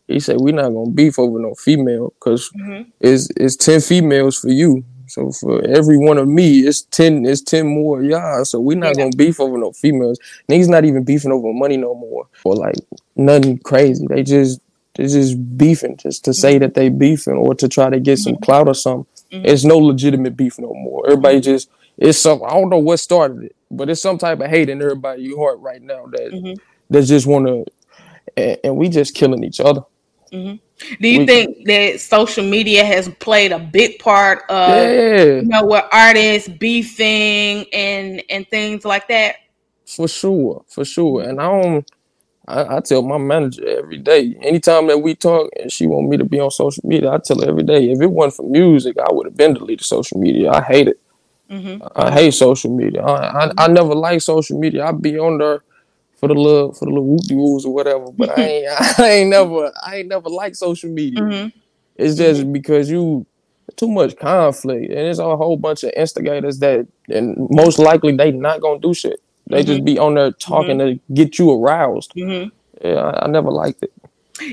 he 0.08 0.20
said, 0.20 0.38
We're 0.40 0.56
not 0.56 0.70
going 0.70 0.88
to 0.88 0.96
beef 0.96 1.20
over 1.20 1.40
no 1.40 1.54
female 1.54 2.14
because 2.20 2.50
mm-hmm. 2.52 2.90
it's, 3.00 3.30
it's 3.38 3.56
10 3.56 3.82
females 3.82 4.40
for 4.40 4.50
you. 4.50 4.84
So 5.14 5.30
for 5.32 5.64
every 5.68 5.98
one 5.98 6.18
of 6.18 6.28
me, 6.28 6.62
it's 6.62 6.82
10, 6.82 7.28
it's 7.28 7.42
10 7.42 7.68
more 7.68 8.02
y'all. 8.02 8.44
So 8.46 8.60
we're 8.60 8.76
not 8.76 8.98
yeah. 8.98 9.04
gonna 9.04 9.16
beef 9.16 9.40
over 9.40 9.60
no 9.60 9.72
females. 9.72 10.18
Niggas 10.50 10.70
not 10.70 10.86
even 10.86 11.04
beefing 11.04 11.32
over 11.32 11.54
money 11.54 11.78
no 11.78 11.94
more. 11.94 12.28
Or 12.44 12.56
like 12.56 12.74
nothing 13.16 13.60
crazy. 13.60 14.08
They 14.08 14.24
just 14.24 14.60
they're 14.96 15.06
just 15.06 15.56
beefing 15.56 15.98
just 15.98 16.26
to 16.26 16.34
say 16.34 16.54
mm-hmm. 16.54 16.62
that 16.62 16.74
they 16.74 16.90
beefing 16.90 17.36
or 17.36 17.54
to 17.54 17.70
try 17.70 17.92
to 17.92 18.00
get 18.00 18.18
some 18.18 18.34
mm-hmm. 18.34 18.44
clout 18.44 18.68
or 18.68 18.74
something. 18.74 19.06
Mm-hmm. 19.32 19.46
It's 19.46 19.64
no 19.64 19.78
legitimate 19.78 20.36
beef 20.36 20.58
no 20.58 20.74
more. 20.74 21.06
Everybody 21.06 21.38
mm-hmm. 21.38 21.44
just 21.44 21.70
it's 22.00 22.18
some 22.18 22.42
I 22.44 22.50
don't 22.50 22.70
know 22.70 22.80
what 22.80 22.98
started 22.98 23.44
it, 23.44 23.56
but 23.70 23.92
it's 23.92 24.02
some 24.02 24.18
type 24.18 24.40
of 24.40 24.50
hate 24.50 24.70
in 24.70 24.82
everybody's 24.82 25.36
heart 25.36 25.60
right 25.60 25.82
now 25.82 26.08
that 26.08 26.32
mm-hmm. 26.32 26.60
that 26.90 27.04
just 27.04 27.28
want 27.28 27.46
to, 27.46 27.66
and, 28.36 28.58
and, 28.64 28.78
we 28.78 28.90
just 28.90 29.14
killing 29.14 29.44
each 29.44 29.60
other. 29.60 29.82
Do 31.00 31.08
you 31.08 31.20
we, 31.20 31.26
think 31.26 31.66
that 31.68 32.00
social 32.00 32.44
media 32.44 32.84
has 32.84 33.08
played 33.08 33.52
a 33.52 33.60
big 33.60 34.00
part 34.00 34.44
of 34.50 34.70
yeah. 34.70 35.24
you 35.36 35.44
know 35.44 35.64
what 35.64 35.88
artists 35.92 36.50
beefing 36.50 37.66
and 37.72 38.24
and 38.30 38.48
things 38.50 38.84
like 38.84 39.08
that? 39.08 39.36
For 39.86 40.08
sure, 40.08 40.64
for 40.68 40.86
sure, 40.86 41.24
and 41.24 41.40
I 41.40 41.62
don't. 41.62 41.92
I, 42.46 42.76
I, 42.76 42.80
tell 42.82 43.02
my 43.04 43.18
manager 43.18 43.66
every 43.66 44.00
day. 44.00 44.36
Anytime 44.42 44.88
that 44.88 44.98
we 44.98 45.16
talk 45.16 45.50
and 45.58 45.72
she 45.72 45.88
want 45.88 46.10
me 46.10 46.18
to 46.18 46.26
be 46.26 46.42
on 46.42 46.52
social 46.52 46.84
media, 46.86 47.14
I 47.14 47.18
tell 47.20 47.40
her 47.40 47.48
every 47.48 47.64
day. 47.64 47.90
If 47.90 48.02
it 48.02 48.12
wasn't 48.12 48.34
for 48.34 48.50
music, 48.50 48.98
I 49.00 49.14
would 49.14 49.28
have 49.28 49.38
been 49.38 49.54
deleted 49.54 49.86
social 49.86 50.20
media. 50.20 50.52
I 50.52 50.62
hate 50.62 50.90
it. 50.90 51.00
Mm-hmm. 51.50 51.88
I 51.96 52.12
hate 52.12 52.34
social 52.34 52.76
media. 52.76 53.02
I, 53.02 53.46
I, 53.46 53.52
I 53.58 53.68
never 53.68 53.96
like 53.96 54.22
social 54.22 54.60
media. 54.60 54.86
I 54.86 54.92
be 54.92 55.18
on 55.18 55.38
there 55.38 55.64
for 56.24 56.30
the 56.30 56.36
little 56.36 56.72
for 56.72 56.86
the 56.86 56.92
little 56.92 57.06
whoopie 57.06 57.36
woos 57.36 57.66
or 57.66 57.74
whatever. 57.74 58.06
But 58.10 58.40
I 58.40 58.44
ain't 58.44 58.68
I 59.00 59.10
ain't 59.10 59.30
never 59.30 59.74
I 59.86 59.98
ain't 59.98 60.08
never 60.08 60.30
like 60.30 60.56
social 60.56 60.90
media. 60.90 61.20
Mm-hmm. 61.20 61.58
It's 61.98 62.16
just 62.16 62.52
because 62.54 62.90
you 62.90 63.26
too 63.76 63.90
much 63.90 64.16
conflict 64.16 64.90
and 64.90 65.00
it's 65.00 65.20
a 65.20 65.36
whole 65.36 65.58
bunch 65.58 65.84
of 65.84 65.92
instigators 65.98 66.60
that 66.60 66.88
and 67.10 67.36
most 67.50 67.78
likely 67.78 68.16
they 68.16 68.32
not 68.32 68.62
gonna 68.62 68.80
do 68.80 68.94
shit. 68.94 69.20
They 69.50 69.58
mm-hmm. 69.58 69.68
just 69.68 69.84
be 69.84 70.00
on 70.00 70.14
there 70.16 70.32
talking 70.32 70.78
mm-hmm. 70.78 70.96
to 70.96 71.14
get 71.14 71.38
you 71.38 71.52
aroused. 71.52 72.14
Mm-hmm. 72.16 72.56
Yeah, 72.88 72.96
I, 72.96 73.26
I, 73.26 73.28
never 73.28 73.52
liked 73.52 73.84
it. 73.84 73.92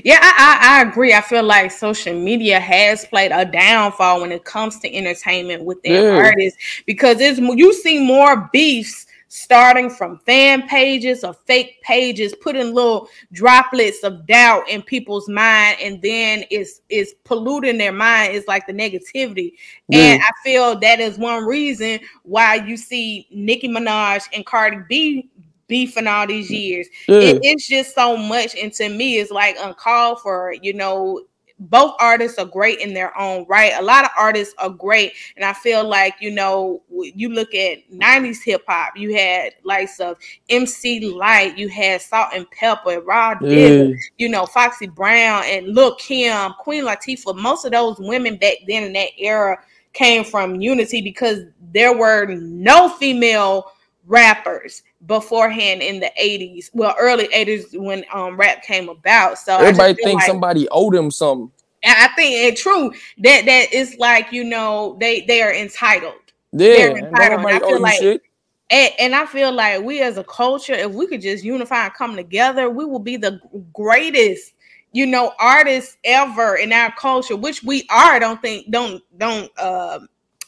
Yeah, 0.05 0.19
I, 0.21 0.59
I, 0.61 0.79
I, 0.79 0.89
agree. 0.89 1.15
I 1.15 1.21
feel 1.21 1.45
like 1.45 1.71
social 1.71 2.15
media 2.15 2.59
has 2.59 3.05
played 3.05 3.31
a 3.33 3.45
downfall 3.45 4.21
when 4.23 4.33
it 4.33 4.45
comes 4.45 4.81
to 4.81 4.93
entertainment 4.93 5.65
with 5.65 5.81
their 5.83 6.15
yeah. 6.15 6.25
artists 6.25 6.59
because 6.87 7.21
it's 7.21 7.39
you 7.39 7.73
see 7.73 8.05
more 8.05 8.49
beefs 8.53 9.07
starting 9.33 9.89
from 9.89 10.19
fan 10.27 10.67
pages 10.67 11.23
or 11.23 11.33
fake 11.33 11.81
pages, 11.83 12.35
putting 12.43 12.75
little 12.75 13.09
droplets 13.33 14.03
of 14.03 14.27
doubt 14.27 14.69
in 14.69 14.83
people's 14.83 15.29
mind, 15.29 15.79
and 15.81 16.03
then 16.03 16.45
it's 16.51 16.83
it's 16.91 17.15
polluting 17.25 17.79
their 17.79 17.93
mind. 17.93 18.35
It's 18.35 18.49
like 18.49 18.67
the 18.67 18.73
negativity. 18.73 19.53
Yeah. 19.89 20.01
And 20.01 20.23
I 20.23 20.31
feel 20.45 20.79
that 20.81 20.99
is 20.99 21.17
one 21.17 21.45
reason 21.45 22.01
why 22.25 22.57
you 22.57 22.77
see 22.77 23.29
Nicki 23.31 23.69
Minaj 23.69 24.25
and 24.35 24.45
Cardi 24.45 24.79
B 24.89 25.31
beefing 25.69 26.09
all 26.09 26.27
these 26.27 26.51
years. 26.51 26.89
Yeah. 27.07 27.21
It, 27.21 27.39
it's 27.43 27.69
just 27.69 27.95
so 27.95 28.17
much, 28.17 28.57
and 28.57 28.73
to 28.75 28.89
me, 28.89 29.21
it's 29.21 29.31
like 29.31 29.57
uncalled 29.61 30.21
for. 30.23 30.55
You 30.61 30.75
know, 30.75 31.23
both 31.61 31.95
artists 32.01 32.39
are 32.39 32.47
great 32.47 32.81
in 32.81 32.95
their 32.95 33.17
own 33.19 33.45
right. 33.49 33.73
A 33.77 33.83
lot 33.83 34.05
of 34.05 34.11
artists 34.19 34.55
are 34.59 34.71
great, 34.71 35.13
and 35.37 35.45
I 35.45 35.53
feel 35.53 35.87
like 35.87 36.15
you 36.21 36.31
know, 36.31 36.83
you 36.91 37.29
look 37.29 37.55
at 37.55 37.79
'90s 37.93 38.43
hip 38.43 38.65
hop. 38.67 38.97
You 38.97 39.15
had 39.15 39.55
likes 39.63 40.01
of 40.01 40.17
MC 40.49 41.01
Lyte, 41.15 41.59
you 41.59 41.69
had 41.69 42.01
Salt-N-Pepa, 42.01 43.07
Rod 43.07 43.39
yeah. 43.43 43.89
you 44.17 44.29
know, 44.29 44.47
Foxy 44.47 44.87
Brown, 44.87 45.45
and 45.45 45.69
Lil 45.69 45.95
Kim, 45.97 46.53
Queen 46.61 46.85
Latifah. 46.85 47.37
Most 47.37 47.67
of 47.67 47.73
those 47.73 47.99
women 47.99 48.37
back 48.37 48.57
then 48.67 48.85
in 48.85 48.93
that 48.95 49.11
era 49.19 49.59
came 49.93 50.25
from 50.25 50.61
Unity 50.61 51.03
because 51.03 51.41
there 51.73 51.97
were 51.97 52.27
no 52.27 52.89
female 52.89 53.71
rappers 54.07 54.83
beforehand 55.07 55.83
in 55.83 56.01
the 56.01 56.11
80s 56.21 56.71
well 56.73 56.95
early 56.99 57.29
80s 57.29 57.79
when 57.79 58.05
um 58.13 58.37
rap 58.37 58.63
came 58.63 58.89
about 58.89 59.39
so 59.39 59.57
everybody 59.59 59.95
think 59.95 60.19
like, 60.19 60.27
somebody 60.27 60.69
owed 60.71 60.95
them 60.95 61.11
something 61.11 61.51
i 61.85 62.09
think 62.17 62.35
it's 62.35 62.63
true 62.63 62.91
that 63.19 63.45
that 63.45 63.73
is 63.73 63.97
like 63.99 64.33
you 64.33 64.45
know 64.45 64.97
they 65.01 65.21
they 65.23 65.43
are 65.43 65.53
entitled 65.53 66.15
yeah 66.53 66.89
entitled. 66.89 67.47
I 67.47 67.59
feel 67.61 67.81
like 67.81 68.23
and, 68.71 68.93
and, 69.01 69.15
I 69.17 69.27
feel 69.27 69.53
like 69.53 69.83
we 69.83 70.01
as 70.01 70.17
a 70.17 70.23
culture, 70.23 70.75
if 70.75 70.93
we 70.93 71.09
could 71.09 71.21
just 71.21 71.43
unify 71.43 71.87
and 71.87 71.95
come 71.95 72.15
together, 72.15 72.71
we 72.71 72.85
will 72.85 73.01
be 73.01 73.17
the 73.17 73.41
greatest, 73.73 74.55
you 74.93 75.07
know, 75.07 75.33
artists 75.41 75.97
ever 76.05 76.55
in 76.55 76.73
our 76.73 76.93
culture, 76.93 77.35
which 77.35 77.65
we 77.65 77.83
are. 77.91 78.13
I 78.13 78.21
don't 78.21 78.41
think, 78.41 78.71
don't, 78.71 79.03
don't, 79.19 79.51
uh, 79.59 79.99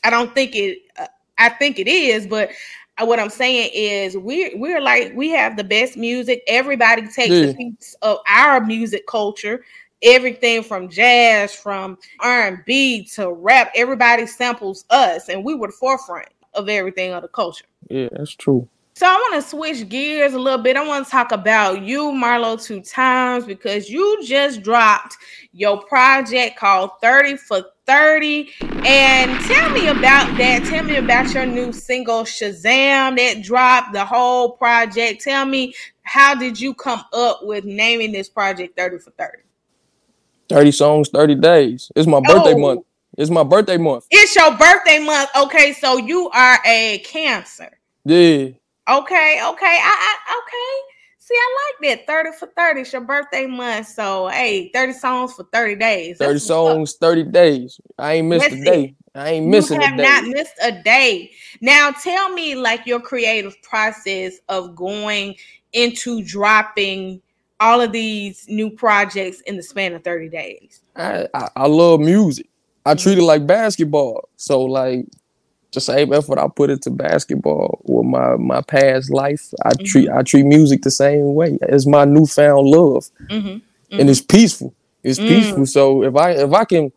I 0.04 0.10
don't 0.10 0.32
think 0.34 0.54
it, 0.54 0.78
uh, 1.00 1.08
I 1.36 1.48
think 1.48 1.80
it 1.80 1.88
is, 1.88 2.28
but 2.28 2.50
Uh, 3.02 3.06
what 3.06 3.18
I'm 3.18 3.30
saying 3.30 3.70
is 3.74 4.16
we're 4.16 4.56
we're 4.56 4.80
like 4.80 5.12
we 5.14 5.30
have 5.30 5.56
the 5.56 5.64
best 5.64 5.96
music. 5.96 6.42
Everybody 6.46 7.02
takes 7.08 7.52
a 7.52 7.54
piece 7.54 7.96
of 8.02 8.18
our 8.28 8.60
music 8.60 9.06
culture. 9.06 9.64
Everything 10.02 10.64
from 10.64 10.88
jazz, 10.88 11.54
from 11.54 11.96
R&B 12.18 13.04
to 13.14 13.32
rap, 13.32 13.70
everybody 13.76 14.26
samples 14.26 14.84
us, 14.90 15.28
and 15.28 15.44
we 15.44 15.54
were 15.54 15.68
the 15.68 15.72
forefront 15.72 16.28
of 16.54 16.68
everything 16.68 17.12
of 17.12 17.22
the 17.22 17.28
culture. 17.28 17.66
Yeah, 17.88 18.08
that's 18.10 18.32
true. 18.32 18.68
So 18.94 19.06
I 19.06 19.14
want 19.14 19.42
to 19.42 19.48
switch 19.48 19.88
gears 19.88 20.34
a 20.34 20.38
little 20.38 20.62
bit. 20.62 20.76
I 20.76 20.86
want 20.86 21.06
to 21.06 21.10
talk 21.10 21.32
about 21.32 21.82
you, 21.82 22.10
Marlo, 22.10 22.62
two 22.62 22.80
times 22.82 23.46
because 23.46 23.88
you 23.88 24.22
just 24.24 24.62
dropped 24.62 25.16
your 25.52 25.80
project 25.82 26.58
called 26.58 26.90
30 27.00 27.36
for 27.36 27.62
30. 27.86 28.50
And 28.84 29.40
tell 29.44 29.70
me 29.70 29.88
about 29.88 30.36
that. 30.38 30.64
Tell 30.68 30.84
me 30.84 30.96
about 30.96 31.32
your 31.34 31.46
new 31.46 31.72
single 31.72 32.22
Shazam 32.22 33.16
that 33.16 33.42
dropped, 33.42 33.92
the 33.92 34.04
whole 34.04 34.50
project. 34.52 35.22
Tell 35.22 35.44
me 35.44 35.74
how 36.02 36.34
did 36.34 36.60
you 36.60 36.74
come 36.74 37.02
up 37.12 37.40
with 37.42 37.64
naming 37.64 38.12
this 38.12 38.28
project 38.28 38.76
30 38.76 38.98
for 38.98 39.10
30? 39.12 39.38
30 40.48 40.72
songs, 40.72 41.08
30 41.08 41.36
days. 41.36 41.90
It's 41.96 42.06
my 42.06 42.20
birthday 42.20 42.54
oh. 42.54 42.58
month. 42.58 42.84
It's 43.16 43.30
my 43.30 43.42
birthday 43.42 43.76
month. 43.76 44.06
It's 44.10 44.34
your 44.34 44.56
birthday 44.56 44.98
month. 44.98 45.30
Okay, 45.36 45.72
so 45.72 45.98
you 45.98 46.30
are 46.30 46.58
a 46.66 46.98
cancer. 47.04 47.78
Yeah. 48.04 48.48
Okay, 48.88 49.40
okay. 49.46 49.78
I, 49.80 50.16
I 50.26 50.40
okay. 50.42 50.91
See, 51.24 51.34
I 51.36 51.70
like 51.78 51.98
that. 51.98 52.06
30 52.08 52.30
for 52.36 52.46
30. 52.48 52.80
It's 52.80 52.92
your 52.92 53.02
birthday 53.02 53.46
month. 53.46 53.86
So 53.86 54.26
hey, 54.26 54.72
30 54.74 54.92
songs 54.92 55.32
for 55.34 55.44
30 55.52 55.76
days. 55.76 56.18
30 56.18 56.40
songs, 56.40 56.96
30 56.96 57.22
days. 57.24 57.80
I 57.96 58.14
ain't 58.14 58.26
missed 58.26 58.50
That's 58.50 58.60
a 58.60 58.64
day. 58.64 58.84
It. 58.84 58.94
I 59.14 59.28
ain't 59.30 59.46
missing 59.46 59.76
a 59.76 59.80
day. 59.82 59.86
you 59.86 60.02
have 60.02 60.24
not 60.24 60.30
missed 60.32 60.54
a 60.60 60.72
day. 60.82 61.30
Now 61.60 61.92
tell 61.92 62.32
me 62.32 62.56
like 62.56 62.86
your 62.86 62.98
creative 62.98 63.54
process 63.62 64.40
of 64.48 64.74
going 64.74 65.36
into 65.72 66.24
dropping 66.24 67.22
all 67.60 67.80
of 67.80 67.92
these 67.92 68.44
new 68.48 68.68
projects 68.68 69.42
in 69.42 69.56
the 69.56 69.62
span 69.62 69.94
of 69.94 70.02
30 70.02 70.28
days. 70.28 70.80
I, 70.96 71.28
I, 71.34 71.48
I 71.54 71.66
love 71.68 72.00
music. 72.00 72.48
I 72.84 72.96
treat 72.96 73.12
it 73.12 73.18
mm-hmm. 73.18 73.26
like 73.28 73.46
basketball. 73.46 74.28
So 74.38 74.62
like 74.62 75.06
the 75.72 75.80
same 75.80 76.12
effort 76.12 76.38
I 76.38 76.48
put 76.48 76.70
into 76.70 76.90
basketball 76.90 77.80
or 77.84 78.04
my 78.04 78.36
my 78.36 78.60
past 78.60 79.10
life, 79.10 79.52
I 79.64 79.70
mm-hmm. 79.70 79.84
treat 79.84 80.10
I 80.10 80.22
treat 80.22 80.44
music 80.44 80.82
the 80.82 80.90
same 80.90 81.34
way. 81.34 81.58
It's 81.62 81.86
my 81.86 82.04
newfound 82.04 82.66
love, 82.66 83.10
mm-hmm. 83.28 83.48
Mm-hmm. 83.48 84.00
and 84.00 84.10
it's 84.10 84.20
peaceful. 84.20 84.74
It's 85.02 85.18
mm. 85.18 85.28
peaceful. 85.28 85.66
So 85.66 86.04
if 86.04 86.14
I 86.14 86.32
if 86.32 86.52
I 86.52 86.64
can, 86.64 86.92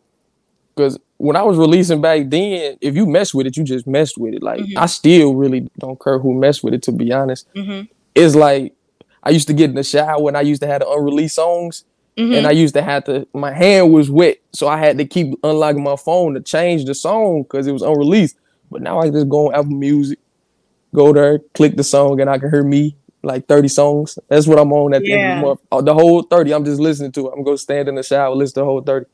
because 0.74 0.98
when 1.16 1.36
I 1.36 1.42
was 1.42 1.56
releasing 1.56 2.00
back 2.00 2.28
then, 2.28 2.76
if 2.80 2.94
you 2.94 3.06
mess 3.06 3.34
with 3.34 3.46
it, 3.46 3.56
you 3.56 3.64
just 3.64 3.86
messed 3.86 4.18
with 4.18 4.34
it. 4.34 4.42
Like 4.42 4.60
mm-hmm. 4.60 4.78
I 4.78 4.86
still 4.86 5.34
really 5.34 5.68
don't 5.78 6.00
care 6.00 6.18
who 6.18 6.34
messed 6.34 6.62
with 6.62 6.74
it. 6.74 6.82
To 6.84 6.92
be 6.92 7.12
honest, 7.12 7.52
mm-hmm. 7.54 7.86
it's 8.14 8.34
like 8.34 8.74
I 9.22 9.30
used 9.30 9.48
to 9.48 9.54
get 9.54 9.70
in 9.70 9.76
the 9.76 9.82
shower 9.82 10.28
and 10.28 10.36
I 10.36 10.42
used 10.42 10.62
to 10.62 10.68
have 10.68 10.82
the 10.82 10.88
unreleased 10.88 11.34
songs. 11.34 11.84
Mm-hmm. 12.16 12.32
And 12.32 12.46
I 12.46 12.52
used 12.52 12.72
to 12.74 12.80
have 12.80 13.04
to, 13.04 13.28
my 13.34 13.52
hand 13.52 13.92
was 13.92 14.10
wet. 14.10 14.38
So 14.54 14.68
I 14.68 14.78
had 14.78 14.96
to 14.96 15.04
keep 15.04 15.38
unlocking 15.42 15.82
my 15.82 15.96
phone 15.96 16.32
to 16.32 16.40
change 16.40 16.86
the 16.86 16.94
song 16.94 17.42
because 17.42 17.66
it 17.66 17.72
was 17.72 17.82
unreleased. 17.82 18.36
But 18.70 18.82
now 18.82 18.98
I 18.98 19.10
just 19.10 19.28
go 19.28 19.48
on 19.48 19.54
Apple 19.54 19.76
Music, 19.76 20.18
go 20.94 21.12
there, 21.12 21.38
click 21.54 21.76
the 21.76 21.84
song, 21.84 22.20
and 22.20 22.28
I 22.28 22.38
can 22.38 22.50
hear 22.50 22.62
me 22.64 22.96
like 23.22 23.46
30 23.46 23.68
songs. 23.68 24.18
That's 24.28 24.46
what 24.46 24.58
I'm 24.58 24.72
on 24.72 24.94
at 24.94 25.02
the 25.02 25.12
end 25.12 25.22
of 25.30 25.36
the 25.36 25.42
month. 25.42 25.60
Oh, 25.72 25.82
the 25.82 25.94
whole 25.94 26.22
30, 26.22 26.54
I'm 26.54 26.64
just 26.64 26.80
listening 26.80 27.12
to 27.12 27.28
it. 27.28 27.32
I'm 27.36 27.44
gonna 27.44 27.58
stand 27.58 27.88
in 27.88 27.94
the 27.94 28.02
shower, 28.02 28.34
listen 28.34 28.54
to 28.54 28.60
the 28.60 28.64
whole 28.64 28.80
30. 28.82 29.06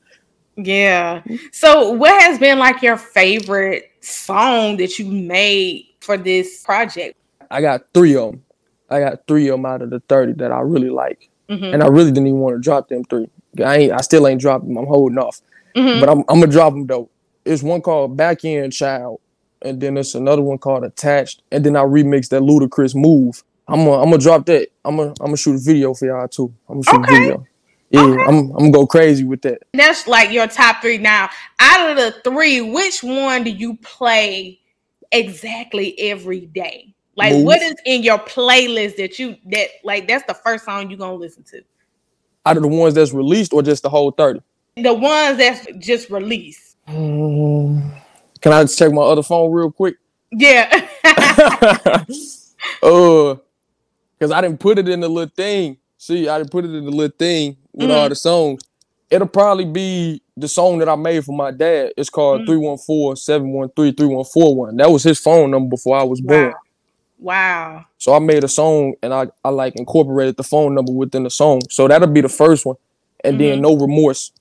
Yeah. 0.56 1.22
So, 1.52 1.90
what 1.90 2.20
has 2.22 2.38
been 2.38 2.58
like 2.58 2.82
your 2.82 2.96
favorite 2.96 3.90
song 4.00 4.76
that 4.78 4.98
you 4.98 5.06
made 5.06 5.86
for 6.00 6.16
this 6.16 6.62
project? 6.62 7.14
I 7.50 7.60
got 7.60 7.82
three 7.94 8.16
of 8.16 8.32
them. 8.32 8.44
I 8.90 9.00
got 9.00 9.26
three 9.26 9.48
of 9.48 9.54
them 9.54 9.66
out 9.66 9.82
of 9.82 9.90
the 9.90 10.00
30 10.08 10.34
that 10.34 10.52
I 10.52 10.60
really 10.60 10.90
like. 10.90 11.30
Mhm. 11.48 11.74
And 11.74 11.82
I 11.82 11.86
really 11.86 12.10
didn't 12.10 12.28
even 12.28 12.40
want 12.40 12.56
to 12.56 12.60
drop 12.60 12.88
them 12.88 13.04
three. 13.04 13.28
I 13.64 13.76
ain't 13.78 13.92
I 13.92 14.00
still 14.00 14.26
ain't 14.26 14.40
dropped 14.40 14.66
them. 14.66 14.76
I'm 14.76 14.86
holding 14.86 15.18
off. 15.18 15.40
Mhm. 15.76 16.00
But 16.00 16.08
I'm 16.08 16.18
I'm 16.28 16.40
gonna 16.40 16.46
drop 16.52 16.72
them 16.72 16.86
though. 16.86 17.08
It's 17.44 17.62
one 17.62 17.80
called 17.80 18.16
Back 18.16 18.44
End 18.44 18.72
Child, 18.72 19.20
and 19.64 19.80
then 19.80 19.94
there's 19.94 20.14
another 20.14 20.42
one 20.42 20.58
called 20.58 20.84
Attached, 20.84 21.42
and 21.50 21.64
then 21.64 21.76
I 21.76 21.80
remix 21.80 22.28
that 22.30 22.42
Ludacris 22.42 22.94
move. 22.94 23.42
I'm 23.68 23.84
gonna 23.84 23.98
I'm 24.02 24.10
gonna 24.10 24.18
drop 24.18 24.46
that. 24.46 24.68
I'm 24.84 24.96
gonna 24.96 25.10
I'm 25.20 25.26
gonna 25.26 25.36
shoot 25.36 25.54
a 25.54 25.58
video 25.58 25.94
for 25.94 26.06
y'all 26.06 26.28
too. 26.28 26.52
I'm 26.68 26.80
gonna 26.80 26.84
shoot 26.84 27.04
Okay. 27.04 27.16
a 27.16 27.18
video. 27.20 27.46
Yeah, 27.90 28.00
Okay. 28.00 28.22
I'm 28.22 28.36
I'm 28.52 28.56
gonna 28.58 28.70
go 28.72 28.86
crazy 28.86 29.24
with 29.24 29.42
that. 29.42 29.62
That's 29.74 30.06
like 30.06 30.30
your 30.32 30.46
top 30.46 30.82
three 30.82 30.98
now. 30.98 31.28
Out 31.60 31.90
of 31.90 31.96
the 31.96 32.14
three, 32.28 32.60
which 32.60 33.02
one 33.02 33.44
do 33.44 33.50
you 33.50 33.76
play 33.78 34.58
exactly 35.12 35.98
every 36.00 36.46
day? 36.46 36.94
Like, 37.14 37.34
Move. 37.34 37.44
what 37.44 37.60
is 37.60 37.74
in 37.84 38.02
your 38.02 38.18
playlist 38.18 38.96
that 38.96 39.18
you 39.18 39.36
that 39.50 39.68
like? 39.84 40.08
That's 40.08 40.24
the 40.26 40.34
first 40.34 40.64
song 40.64 40.90
you 40.90 40.96
gonna 40.96 41.14
listen 41.14 41.42
to. 41.44 41.62
Out 42.46 42.56
of 42.56 42.62
the 42.62 42.68
ones 42.68 42.94
that's 42.94 43.12
released 43.12 43.52
or 43.52 43.62
just 43.62 43.82
the 43.84 43.88
whole 43.90 44.10
30? 44.10 44.40
The 44.78 44.92
ones 44.94 45.38
that's 45.38 45.64
just 45.78 46.10
released. 46.10 46.76
Um, 46.88 47.92
Can 48.42 48.52
I 48.52 48.62
just 48.64 48.78
check 48.78 48.92
my 48.92 49.02
other 49.02 49.22
phone 49.22 49.50
real 49.52 49.70
quick? 49.70 49.96
Yeah. 50.32 50.68
uh, 52.82 53.36
because 54.18 54.30
I 54.32 54.40
didn't 54.40 54.58
put 54.60 54.78
it 54.78 54.88
in 54.88 55.00
the 55.00 55.08
little 55.08 55.32
thing. 55.34 55.78
See, 55.98 56.28
I 56.28 56.38
didn't 56.38 56.50
put 56.50 56.64
it 56.64 56.74
in 56.74 56.84
the 56.84 56.90
little 56.90 57.14
thing 57.16 57.56
with 57.72 57.90
all 57.90 58.08
the 58.08 58.14
songs. 58.14 58.62
It'll 59.10 59.26
probably 59.28 59.64
be 59.66 60.22
the 60.36 60.48
song 60.48 60.78
that 60.78 60.88
I 60.88 60.96
made 60.96 61.24
for 61.24 61.32
my 61.36 61.50
dad. 61.50 61.92
It's 61.96 62.08
called 62.10 62.42
Mm. 62.42 62.46
314 62.46 63.16
713 63.16 63.94
3141. 63.94 64.76
That 64.76 64.90
was 64.90 65.02
his 65.02 65.18
phone 65.20 65.50
number 65.50 65.68
before 65.70 65.96
I 65.98 66.02
was 66.02 66.20
born. 66.20 66.48
wow. 66.48 66.54
Wow. 67.18 67.84
So 67.98 68.14
I 68.14 68.18
made 68.18 68.42
a 68.42 68.48
song 68.48 68.94
and 69.02 69.12
I, 69.14 69.28
I 69.44 69.50
like 69.50 69.76
incorporated 69.76 70.36
the 70.36 70.42
phone 70.42 70.74
number 70.74 70.92
within 70.92 71.22
the 71.22 71.30
song. 71.30 71.60
So 71.70 71.86
that'll 71.86 72.08
be 72.08 72.20
the 72.20 72.28
first 72.28 72.66
one. 72.66 72.76
And 73.22 73.38
then 73.40 73.54
Mm-hmm. 73.54 73.62
no 73.62 73.76
remorse. 73.76 74.32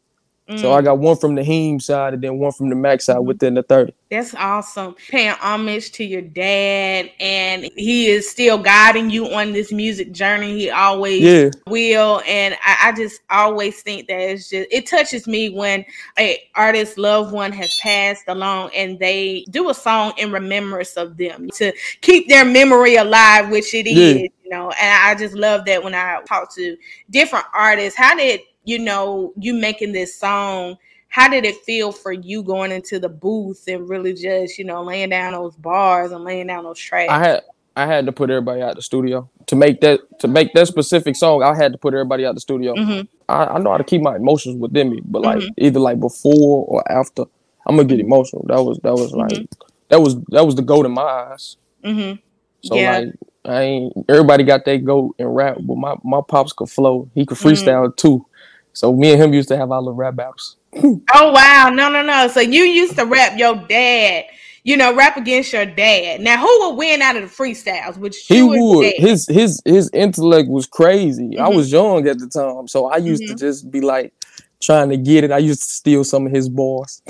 So 0.58 0.70
Mm. 0.70 0.78
I 0.78 0.82
got 0.82 0.98
one 1.00 1.16
from 1.16 1.36
the 1.36 1.44
Heem 1.44 1.80
side 1.80 2.14
and 2.14 2.22
then 2.22 2.38
one 2.38 2.52
from 2.52 2.70
the 2.70 2.76
Mac 2.76 3.02
side 3.02 3.18
Mhm. 3.18 3.26
within 3.26 3.54
the 3.54 3.64
30. 3.64 3.94
That's 4.10 4.36
awesome. 4.36 4.96
Paying 5.10 5.30
homage 5.40 5.92
to 5.94 6.04
your 6.04 6.22
dad, 6.22 7.10
and 7.22 7.70
he 7.78 8.08
is 8.08 8.30
still 8.30 8.58
guiding 8.58 9.10
you 9.10 9.28
on 9.34 9.54
this 9.54 9.72
music 9.72 10.12
journey. 10.12 10.60
He 10.60 10.70
always 10.70 11.22
Yeah. 11.22 11.50
will, 11.68 12.22
and 12.28 12.58
I, 12.66 12.90
I 12.90 12.92
just 12.92 13.22
always 13.30 13.82
think 13.82 14.08
that 14.10 14.20
it's 14.20 14.50
just 14.50 14.68
it 14.72 14.88
touches 14.88 15.28
me 15.28 15.50
when 15.50 15.86
a 16.20 16.38
artist 16.56 16.98
loved 16.98 17.32
one 17.32 17.54
has 17.54 17.74
passed 17.80 18.24
along, 18.28 18.72
and 18.76 19.00
they 19.00 19.46
do 19.50 19.70
a 19.70 19.74
song 19.74 20.12
in 20.18 20.32
remembrance 20.32 20.98
of 20.98 21.16
them 21.16 21.50
to 21.56 21.72
keep 22.02 22.28
their 22.28 22.44
memory 22.44 22.96
alive, 22.96 23.50
which 23.50 23.74
it 23.74 23.88
is. 23.88 23.94
Yeah. 24.22 24.28
You 24.44 24.58
know, 24.58 24.72
and 24.72 25.04
I 25.06 25.16
just 25.16 25.34
love 25.34 25.64
that 25.66 25.82
when 25.82 25.96
I 25.96 26.20
talk 26.28 26.54
to 26.56 26.76
different 27.10 27.46
artists. 27.54 27.98
How 27.98 28.14
did 28.16 28.42
you 28.63 28.80
know 28.80 29.34
you 29.38 29.54
making 29.54 29.91
this 29.93 30.15
song? 30.17 30.78
how 31.13 31.28
did 31.28 31.43
it 31.43 31.58
feel 31.65 31.91
for 31.91 32.13
you 32.13 32.41
going 32.41 32.71
into 32.71 32.97
the 32.97 33.10
booth 33.10 33.65
and 33.67 33.89
really 33.89 34.13
just 34.13 34.58
you 34.58 34.63
know 34.63 34.82
laying 34.82 35.10
down 35.10 35.34
those 35.34 35.54
bars 35.58 36.10
and 36.13 36.24
laying 36.24 36.47
down 36.47 36.63
those 36.63 36.80
tracks 36.80 37.12
I 37.12 37.19
had 37.19 37.41
I 37.76 37.86
had 37.86 38.06
to 38.06 38.13
put 38.13 38.30
everybody 38.30 38.62
out 38.62 38.76
the 38.78 38.82
studio 38.82 39.30
to 39.47 39.56
make 39.58 39.82
that 39.82 40.00
to 40.19 40.30
make 40.30 40.54
that 40.54 40.67
specific 40.67 41.17
song. 41.17 41.43
I 41.43 41.54
had 41.54 41.74
to 41.74 41.78
put 41.78 41.93
everybody 41.93 42.26
out 42.26 42.36
the 42.36 42.39
studio. 42.41 42.76
Mhm. 42.76 43.08
I, 43.28 43.43
I 43.45 43.58
know 43.60 43.71
how 43.71 43.78
to 43.78 43.84
keep 43.84 44.02
my 44.02 44.15
emotions 44.15 44.56
within 44.56 44.89
me, 44.89 45.02
but 45.04 45.21
like 45.21 45.39
Mhm. 45.39 45.50
either 45.58 45.80
like 45.82 46.00
before 46.00 46.65
or 46.67 46.89
after, 46.89 47.24
I'm 47.65 47.76
gonna 47.76 47.89
get 47.89 48.00
emotional. 48.00 48.45
That 48.47 48.63
was 48.63 48.80
that 48.84 48.93
was 48.93 49.12
like 49.12 49.45
that 49.89 50.00
was 50.02 50.15
that 50.30 50.45
was 50.45 50.56
the 50.56 50.62
goat 50.62 50.86
in 50.86 50.93
my 50.93 51.02
eyes. 51.02 51.58
Mhm. 51.84 52.19
So 52.63 52.76
Yeah. 52.76 53.00
like 53.00 53.13
I 53.43 53.62
ain't 53.63 53.93
everybody 54.08 54.45
got 54.45 54.63
their 54.63 54.78
goat 54.78 55.15
and 55.19 55.36
rap, 55.36 55.58
but 55.60 55.76
my 55.76 55.95
my 56.06 56.21
pops 56.26 56.54
could 56.54 56.69
flow. 56.69 57.10
He 57.15 57.26
could 57.26 57.38
freestyle 57.38 57.93
too. 57.95 58.26
So 58.74 58.94
me 58.94 59.12
and 59.14 59.22
him 59.22 59.34
used 59.34 59.50
to 59.50 59.58
have 59.58 59.72
our 59.72 59.80
little 59.82 59.94
rap 59.96 60.16
battles. 60.16 60.58
oh 60.74 61.32
wow 61.34 61.70
no 61.74 61.90
no 61.90 62.02
no 62.02 62.28
so 62.30 62.40
you 62.40 62.64
used 62.64 62.96
to 62.96 63.06
rap 63.06 63.38
your 63.38 63.56
dad 63.68 64.24
you 64.64 64.78
know 64.78 64.96
rap 64.96 65.18
against 65.18 65.52
your 65.52 65.66
dad 65.66 66.22
now 66.22 66.38
who 66.40 66.70
would 66.70 66.78
win 66.78 67.02
out 67.02 67.18
of 67.18 67.24
the 67.24 67.28
freestyles 67.28 67.98
which 67.98 68.26
He 68.26 68.38
you 68.38 68.48
or 68.50 68.56
your 68.56 68.76
would. 68.78 68.94
His 68.96 69.28
his 69.28 69.62
his 69.66 69.90
intellect 69.94 70.48
was 70.50 70.68
crazy. 70.68 71.38
I 71.38 71.50
Mhm. 71.50 71.56
was 71.56 71.72
young 71.72 72.08
at 72.08 72.20
the 72.20 72.28
time, 72.28 72.70
so 72.70 72.86
I 72.86 72.98
used 72.98 73.28
to 73.28 73.36
just 73.36 73.70
be 73.70 73.82
like 73.82 74.14
trying 74.62 74.89
to 74.89 74.97
get 74.97 75.24
it. 75.24 75.32
I 75.32 75.39
used 75.39 75.63
to 75.63 75.69
steal 75.69 76.04
some 76.04 76.26
of 76.28 76.32
his 76.32 76.47
bars. 76.50 77.02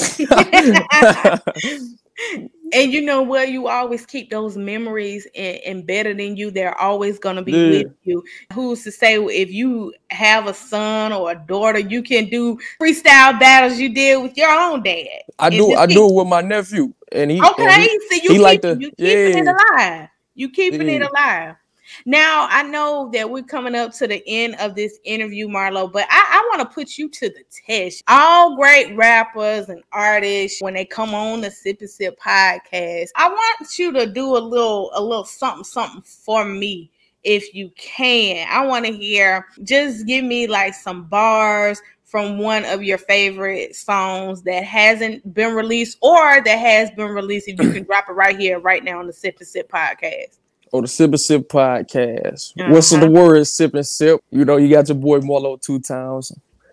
and 2.73 2.91
you 2.93 3.01
know 3.01 3.21
what? 3.21 3.49
You 3.49 3.67
always 3.67 4.05
keep 4.05 4.29
those 4.29 4.55
memories 4.57 5.27
in, 5.33 5.59
embedded 5.65 6.19
in 6.19 6.37
you. 6.37 6.51
They're 6.51 6.77
always 6.77 7.19
going 7.19 7.35
to 7.35 7.41
be 7.41 7.51
Yeah. 7.51 7.69
with 7.83 7.93
you. 8.03 8.23
Who's 8.53 8.83
to 8.83 8.91
say 8.91 9.15
if 9.15 9.51
you 9.51 9.93
have 10.09 10.47
a 10.47 10.53
son 10.53 11.11
or 11.13 11.31
a 11.31 11.35
daughter 11.35 11.79
you 11.79 12.01
can 12.03 12.29
do 12.29 12.57
freestyle 12.79 13.39
battles 13.39 13.79
you 13.79 13.93
did 13.93 14.21
with 14.21 14.37
your 14.37 14.49
own 14.51 14.83
dad 14.83 15.07
I 15.39 15.47
And 15.47 15.55
do 15.55 15.73
I 15.75 15.87
keep- 15.87 15.95
do 15.95 16.09
it 16.09 16.13
with 16.13 16.27
my 16.27 16.41
nephew, 16.41 16.93
and 17.11 17.31
he 17.31 17.37
and 17.37 17.45
okay 17.47 17.81
he- 17.81 17.99
so 18.09 18.15
you 18.15 18.21
he 18.21 18.27
keep, 18.29 18.41
like 18.41 18.61
to- 18.61 18.77
you 18.79 18.91
keeping 18.91 19.47
it 19.47 19.47
alive. 19.47 20.07
You 20.35 20.49
keeping 20.49 20.89
it 20.89 21.01
alive 21.01 21.55
now 22.05 22.47
I 22.49 22.63
know 22.63 23.09
that 23.13 23.29
we're 23.29 23.43
coming 23.43 23.75
up 23.75 23.93
to 23.93 24.07
the 24.07 24.23
end 24.27 24.55
of 24.59 24.75
this 24.75 24.99
interview, 25.03 25.47
Marlo, 25.47 25.91
but 25.91 26.07
I, 26.09 26.41
I 26.41 26.57
want 26.57 26.69
to 26.69 26.73
put 26.73 26.97
you 26.97 27.09
to 27.09 27.29
the 27.29 27.43
test. 27.65 28.03
All 28.07 28.55
great 28.55 28.95
rappers 28.95 29.69
and 29.69 29.83
artists, 29.91 30.61
when 30.61 30.73
they 30.73 30.85
come 30.85 31.13
on 31.13 31.41
the 31.41 31.51
Sip 31.51 31.81
and 31.81 31.89
Sip 31.89 32.19
podcast, 32.19 33.09
I 33.15 33.29
want 33.29 33.79
you 33.79 33.91
to 33.93 34.05
do 34.05 34.37
a 34.37 34.39
little, 34.39 34.91
a 34.93 35.01
little 35.01 35.25
something, 35.25 35.63
something 35.63 36.01
for 36.01 36.45
me, 36.45 36.91
if 37.23 37.53
you 37.53 37.71
can. 37.75 38.47
I 38.49 38.65
want 38.65 38.85
to 38.85 38.91
hear. 38.91 39.47
Just 39.63 40.05
give 40.05 40.23
me 40.23 40.47
like 40.47 40.73
some 40.73 41.03
bars 41.05 41.81
from 42.11 42.37
one 42.37 42.65
of 42.65 42.83
your 42.83 42.97
favorite 42.97 43.73
songs 43.73 44.41
that 44.41 44.65
hasn't 44.65 45.33
been 45.33 45.55
released 45.55 45.97
or 46.01 46.43
that 46.43 46.59
has 46.59 46.91
been 46.91 47.09
released. 47.09 47.47
If 47.47 47.61
you 47.61 47.71
can 47.71 47.83
drop 47.83 48.09
it 48.09 48.13
right 48.13 48.37
here, 48.37 48.59
right 48.59 48.83
now 48.83 48.99
on 48.99 49.07
the 49.07 49.13
Sip 49.13 49.37
and 49.39 49.47
Sip 49.47 49.71
podcast. 49.71 50.40
Or 50.71 50.81
the 50.81 50.87
Sip 50.87 51.09
and 51.11 51.19
Sip 51.19 51.47
podcast. 51.49 52.53
What's 52.71 52.91
Uh-huh. 52.93 53.05
the 53.05 53.11
word? 53.11 53.45
Sip 53.47 53.73
and 53.73 53.85
Sip. 53.85 54.21
You 54.31 54.45
know, 54.45 54.57
you 54.57 54.69
got 54.69 54.87
your 54.87 54.97
boy 54.97 55.19
Marlo 55.19 55.59
two 55.61 55.79
times 55.79 56.31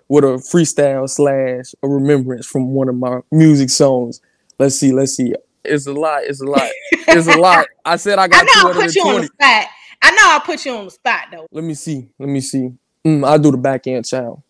with 0.09 0.25
a 0.25 0.29
freestyle 0.39 1.09
slash 1.09 1.75
a 1.83 1.89
remembrance 1.89 2.47
from 2.47 2.73
one 2.75 2.89
of 2.89 2.95
my 2.97 3.21
music 3.31 3.71
songs. 3.71 4.21
Let's 4.59 4.77
see, 4.77 4.93
let's 4.93 5.15
see. 5.15 5.35
It's 5.65 5.87
a 5.87 5.93
lot. 5.93 6.23
It's 6.25 6.41
a 6.41 6.47
lot. 6.47 6.69
It's 6.93 7.27
a 7.29 7.37
lot. 7.39 7.67
I 7.85 7.97
said 7.97 8.19
I 8.19 8.29
got. 8.29 8.43
I 8.49 8.63
know 8.65 8.71
I 8.71 8.85
put 8.85 8.95
you 8.95 9.03
on 9.03 9.21
the 9.21 9.27
spot. 9.27 9.67
I 10.01 10.11
know 10.13 10.17
I 10.23 10.41
put 10.45 10.65
you 10.65 10.73
on 10.77 10.85
the 10.87 10.91
spot 10.91 11.23
though. 11.33 11.47
Let 11.51 11.65
me 11.65 11.75
see. 11.75 12.09
Let 12.19 12.29
me 12.29 12.41
see. 12.41 12.71
Mm, 13.07 13.27
I'll 13.27 13.39
do 13.39 13.51
the 13.51 13.57
back 13.59 13.87
end 13.87 14.07
child. 14.07 14.43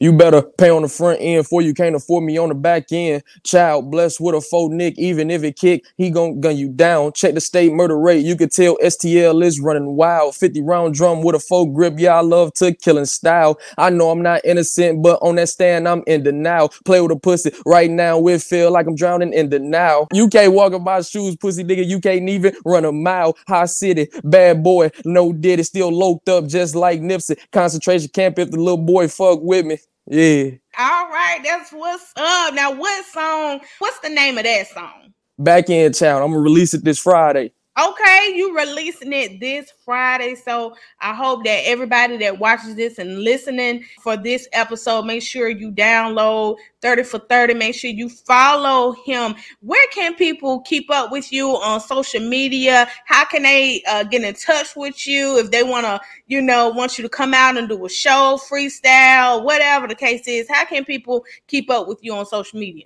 You 0.00 0.14
better 0.14 0.40
pay 0.40 0.70
on 0.70 0.80
the 0.80 0.88
front 0.88 1.18
end 1.20 1.46
for 1.46 1.60
you 1.60 1.74
can't 1.74 1.94
afford 1.94 2.24
me 2.24 2.38
on 2.38 2.48
the 2.48 2.54
back 2.54 2.90
end. 2.90 3.22
Child 3.44 3.90
blessed 3.90 4.18
with 4.18 4.34
a 4.34 4.40
faux 4.40 4.74
nick, 4.74 4.98
even 4.98 5.30
if 5.30 5.44
it 5.44 5.56
kick, 5.56 5.84
he 5.98 6.08
gon' 6.08 6.40
gun 6.40 6.56
you 6.56 6.70
down. 6.70 7.12
Check 7.12 7.34
the 7.34 7.40
state 7.42 7.70
murder 7.70 7.98
rate. 7.98 8.24
You 8.24 8.34
could 8.34 8.50
tell 8.50 8.78
STL 8.78 9.44
is 9.44 9.60
running 9.60 9.96
wild. 9.96 10.34
50 10.36 10.62
round 10.62 10.94
drum 10.94 11.22
with 11.22 11.34
a 11.34 11.38
faux 11.38 11.70
grip. 11.74 11.96
Yeah, 11.98 12.14
I 12.16 12.22
love 12.22 12.54
to 12.54 12.74
killing 12.74 13.04
style. 13.04 13.58
I 13.76 13.90
know 13.90 14.10
I'm 14.10 14.22
not 14.22 14.40
innocent, 14.42 15.02
but 15.02 15.18
on 15.20 15.34
that 15.36 15.50
stand, 15.50 15.86
I'm 15.86 16.02
in 16.06 16.22
denial. 16.22 16.70
Play 16.86 17.02
with 17.02 17.12
a 17.12 17.16
pussy 17.16 17.52
right 17.66 17.90
now. 17.90 18.26
It 18.26 18.40
feel 18.40 18.70
like 18.70 18.86
I'm 18.86 18.94
drowning 18.96 19.34
in 19.34 19.50
now. 19.70 20.06
You 20.14 20.28
can't 20.28 20.54
walk 20.54 20.72
in 20.72 20.82
my 20.82 21.02
shoes, 21.02 21.36
pussy 21.36 21.62
nigga. 21.62 21.86
You 21.86 22.00
can't 22.00 22.26
even 22.26 22.54
run 22.64 22.86
a 22.86 22.92
mile. 22.92 23.36
High 23.46 23.66
city, 23.66 24.08
bad 24.24 24.62
boy, 24.62 24.92
no 25.04 25.34
did 25.34 25.60
it. 25.60 25.64
Still 25.64 25.92
loked 25.92 26.30
up 26.30 26.46
just 26.46 26.74
like 26.74 27.02
Nipsey. 27.02 27.38
Concentration 27.52 28.08
camp 28.08 28.38
if 28.38 28.50
the 28.50 28.56
little 28.56 28.78
boy 28.78 29.06
fuck 29.06 29.40
with 29.42 29.66
me. 29.66 29.76
Yeah. 30.06 30.50
All 30.78 31.08
right, 31.08 31.40
that's 31.44 31.72
what's 31.72 32.12
up. 32.16 32.54
Now, 32.54 32.72
what 32.72 33.04
song? 33.06 33.60
What's 33.78 33.98
the 34.00 34.08
name 34.08 34.38
of 34.38 34.44
that 34.44 34.68
song? 34.68 35.12
Back 35.38 35.70
in 35.70 35.92
town. 35.92 36.22
I'm 36.22 36.30
gonna 36.30 36.42
release 36.42 36.74
it 36.74 36.84
this 36.84 36.98
Friday. 36.98 37.52
Okay, 37.80 38.32
you 38.34 38.54
releasing 38.54 39.12
it 39.14 39.40
this 39.40 39.72
Friday. 39.86 40.34
So 40.34 40.74
I 41.00 41.14
hope 41.14 41.44
that 41.44 41.62
everybody 41.64 42.18
that 42.18 42.38
watches 42.38 42.74
this 42.74 42.98
and 42.98 43.20
listening 43.20 43.84
for 44.02 44.18
this 44.18 44.46
episode, 44.52 45.06
make 45.06 45.22
sure 45.22 45.48
you 45.48 45.72
download 45.72 46.56
30 46.82 47.04
for 47.04 47.20
30. 47.20 47.54
Make 47.54 47.74
sure 47.74 47.90
you 47.90 48.10
follow 48.10 48.92
him. 49.06 49.34
Where 49.60 49.86
can 49.92 50.14
people 50.14 50.60
keep 50.60 50.90
up 50.90 51.10
with 51.10 51.32
you 51.32 51.52
on 51.52 51.80
social 51.80 52.20
media? 52.20 52.86
How 53.06 53.24
can 53.24 53.44
they 53.44 53.82
uh, 53.88 54.02
get 54.02 54.24
in 54.24 54.34
touch 54.34 54.76
with 54.76 55.06
you 55.06 55.38
if 55.38 55.50
they 55.50 55.62
want 55.62 55.86
to, 55.86 56.00
you 56.26 56.42
know, 56.42 56.68
want 56.68 56.98
you 56.98 57.02
to 57.02 57.08
come 57.08 57.32
out 57.32 57.56
and 57.56 57.66
do 57.66 57.86
a 57.86 57.88
show, 57.88 58.38
freestyle, 58.50 59.42
whatever 59.42 59.88
the 59.88 59.94
case 59.94 60.28
is? 60.28 60.46
How 60.50 60.66
can 60.66 60.84
people 60.84 61.24
keep 61.46 61.70
up 61.70 61.88
with 61.88 62.00
you 62.02 62.12
on 62.14 62.26
social 62.26 62.58
media? 62.60 62.84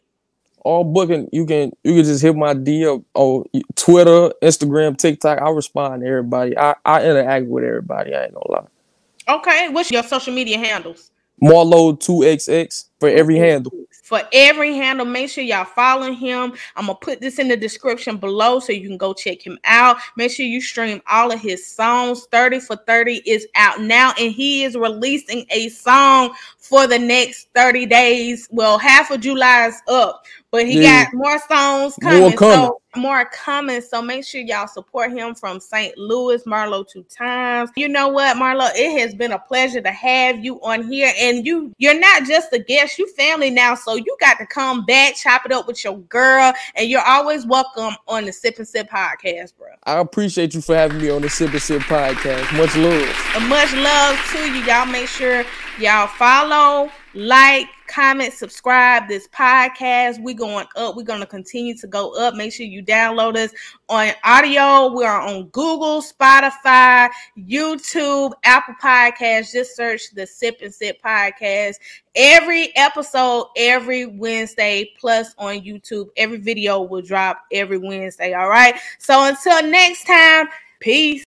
All 0.64 0.82
booking, 0.82 1.28
you 1.32 1.46
can 1.46 1.72
you 1.84 1.94
can 1.94 2.04
just 2.04 2.22
hit 2.22 2.34
my 2.34 2.54
DM 2.54 3.04
on 3.14 3.44
Twitter, 3.76 4.32
Instagram, 4.42 4.96
TikTok. 4.96 5.40
I 5.40 5.50
respond 5.50 6.02
to 6.02 6.08
everybody. 6.08 6.58
I, 6.58 6.74
I 6.84 7.04
interact 7.04 7.46
with 7.46 7.64
everybody. 7.64 8.14
I 8.14 8.24
ain't 8.24 8.34
gonna 8.34 8.50
lie. 8.50 9.36
Okay, 9.36 9.68
what's 9.70 9.90
your 9.90 10.02
social 10.02 10.34
media 10.34 10.58
handles? 10.58 11.10
Marlo 11.42 11.98
two 11.98 12.20
XX 12.20 12.86
for 13.00 13.08
every 13.08 13.36
handle 13.36 13.72
for 14.04 14.22
every 14.32 14.74
handle. 14.76 15.06
Make 15.06 15.30
sure 15.30 15.42
y'all 15.42 15.64
follow 15.64 16.12
him. 16.12 16.52
I'm 16.76 16.86
gonna 16.86 16.98
put 17.00 17.20
this 17.20 17.38
in 17.38 17.48
the 17.48 17.56
description 17.56 18.18
below 18.18 18.60
so 18.60 18.72
you 18.72 18.86
can 18.86 18.98
go 18.98 19.14
check 19.14 19.44
him 19.44 19.58
out. 19.64 19.96
Make 20.16 20.30
sure 20.30 20.44
you 20.44 20.60
stream 20.60 21.00
all 21.08 21.32
of 21.32 21.40
his 21.40 21.66
songs. 21.66 22.26
30 22.30 22.60
for 22.60 22.76
30 22.76 23.22
is 23.26 23.48
out 23.54 23.80
now, 23.80 24.12
and 24.18 24.30
he 24.30 24.64
is 24.64 24.76
releasing 24.76 25.46
a 25.50 25.70
song 25.70 26.34
for 26.58 26.86
the 26.86 26.98
next 26.98 27.48
30 27.54 27.86
days. 27.86 28.46
Well, 28.50 28.78
half 28.78 29.10
of 29.10 29.20
July 29.20 29.68
is 29.68 29.80
up, 29.88 30.26
but 30.50 30.66
he 30.66 30.82
yeah. 30.82 31.04
got 31.04 31.14
more 31.14 31.38
songs 31.48 31.96
coming. 32.00 32.20
More 32.20 32.32
coming. 32.32 32.56
So 32.56 32.80
more 32.96 33.24
coming. 33.26 33.80
So 33.80 34.02
make 34.02 34.24
sure 34.24 34.40
y'all 34.40 34.66
support 34.66 35.12
him 35.12 35.34
from 35.34 35.60
St. 35.60 35.96
Louis, 35.98 36.42
Marlo 36.44 36.86
two 36.86 37.04
times. 37.04 37.70
You 37.76 37.88
know 37.88 38.08
what, 38.08 38.36
Marlo? 38.36 38.70
It 38.74 39.00
has 39.00 39.14
been 39.14 39.32
a 39.32 39.38
pleasure 39.38 39.80
to 39.80 39.90
have 39.90 40.44
you 40.44 40.60
on 40.62 40.86
here. 40.86 41.12
And 41.18 41.46
you 41.46 41.72
you're 41.78 41.98
not 41.98 42.24
just 42.24 42.52
a 42.52 42.58
guest, 42.58 42.83
you 42.98 43.06
family 43.14 43.50
now. 43.50 43.74
So 43.74 43.96
you 43.96 44.16
got 44.20 44.38
to 44.38 44.46
come 44.46 44.84
back, 44.84 45.16
chop 45.16 45.46
it 45.46 45.52
up 45.52 45.66
with 45.66 45.82
your 45.84 45.98
girl, 46.00 46.52
and 46.74 46.88
you're 46.88 47.06
always 47.06 47.46
welcome 47.46 47.94
on 48.08 48.24
the 48.24 48.32
Sip 48.32 48.58
and 48.58 48.68
Sip 48.68 48.88
podcast, 48.90 49.56
bro. 49.56 49.68
I 49.84 49.98
appreciate 49.98 50.54
you 50.54 50.60
for 50.60 50.74
having 50.76 50.98
me 50.98 51.10
on 51.10 51.22
the 51.22 51.30
Sip 51.30 51.52
and 51.52 51.62
Sip 51.62 51.82
podcast. 51.82 52.56
Much 52.56 52.76
love. 52.76 53.34
And 53.36 53.48
much 53.48 53.72
love 53.74 54.18
to 54.32 54.38
you. 54.52 54.64
Y'all 54.64 54.86
make 54.86 55.08
sure 55.08 55.44
y'all 55.78 56.06
follow, 56.06 56.90
like, 57.14 57.66
comment, 57.86 58.32
subscribe 58.32 59.08
this 59.08 59.28
podcast. 59.28 60.20
We're 60.22 60.34
going 60.34 60.66
up. 60.76 60.96
We're 60.96 61.02
going 61.02 61.20
to 61.20 61.26
continue 61.26 61.76
to 61.78 61.86
go 61.86 62.12
up. 62.14 62.34
Make 62.34 62.52
sure 62.52 62.66
you 62.66 62.82
download 62.82 63.36
us 63.36 63.50
on 63.88 64.10
audio. 64.24 64.92
We 64.94 65.04
are 65.04 65.20
on 65.20 65.48
Google, 65.48 66.02
Spotify, 66.02 67.10
YouTube, 67.38 68.32
Apple 68.44 68.74
Podcasts. 68.82 69.52
Just 69.52 69.76
search 69.76 70.10
the 70.14 70.26
Sip 70.26 70.58
and 70.62 70.72
Sip 70.72 71.00
podcast. 71.02 71.74
Every 72.14 72.74
episode, 72.76 73.48
every 73.56 74.06
Wednesday, 74.06 74.90
plus 74.98 75.34
on 75.38 75.60
YouTube. 75.60 76.08
Every 76.16 76.38
video 76.38 76.82
will 76.82 77.02
drop 77.02 77.44
every 77.52 77.78
Wednesday. 77.78 78.34
All 78.34 78.48
right. 78.48 78.76
So 78.98 79.24
until 79.24 79.68
next 79.68 80.04
time, 80.04 80.48
peace. 80.80 81.24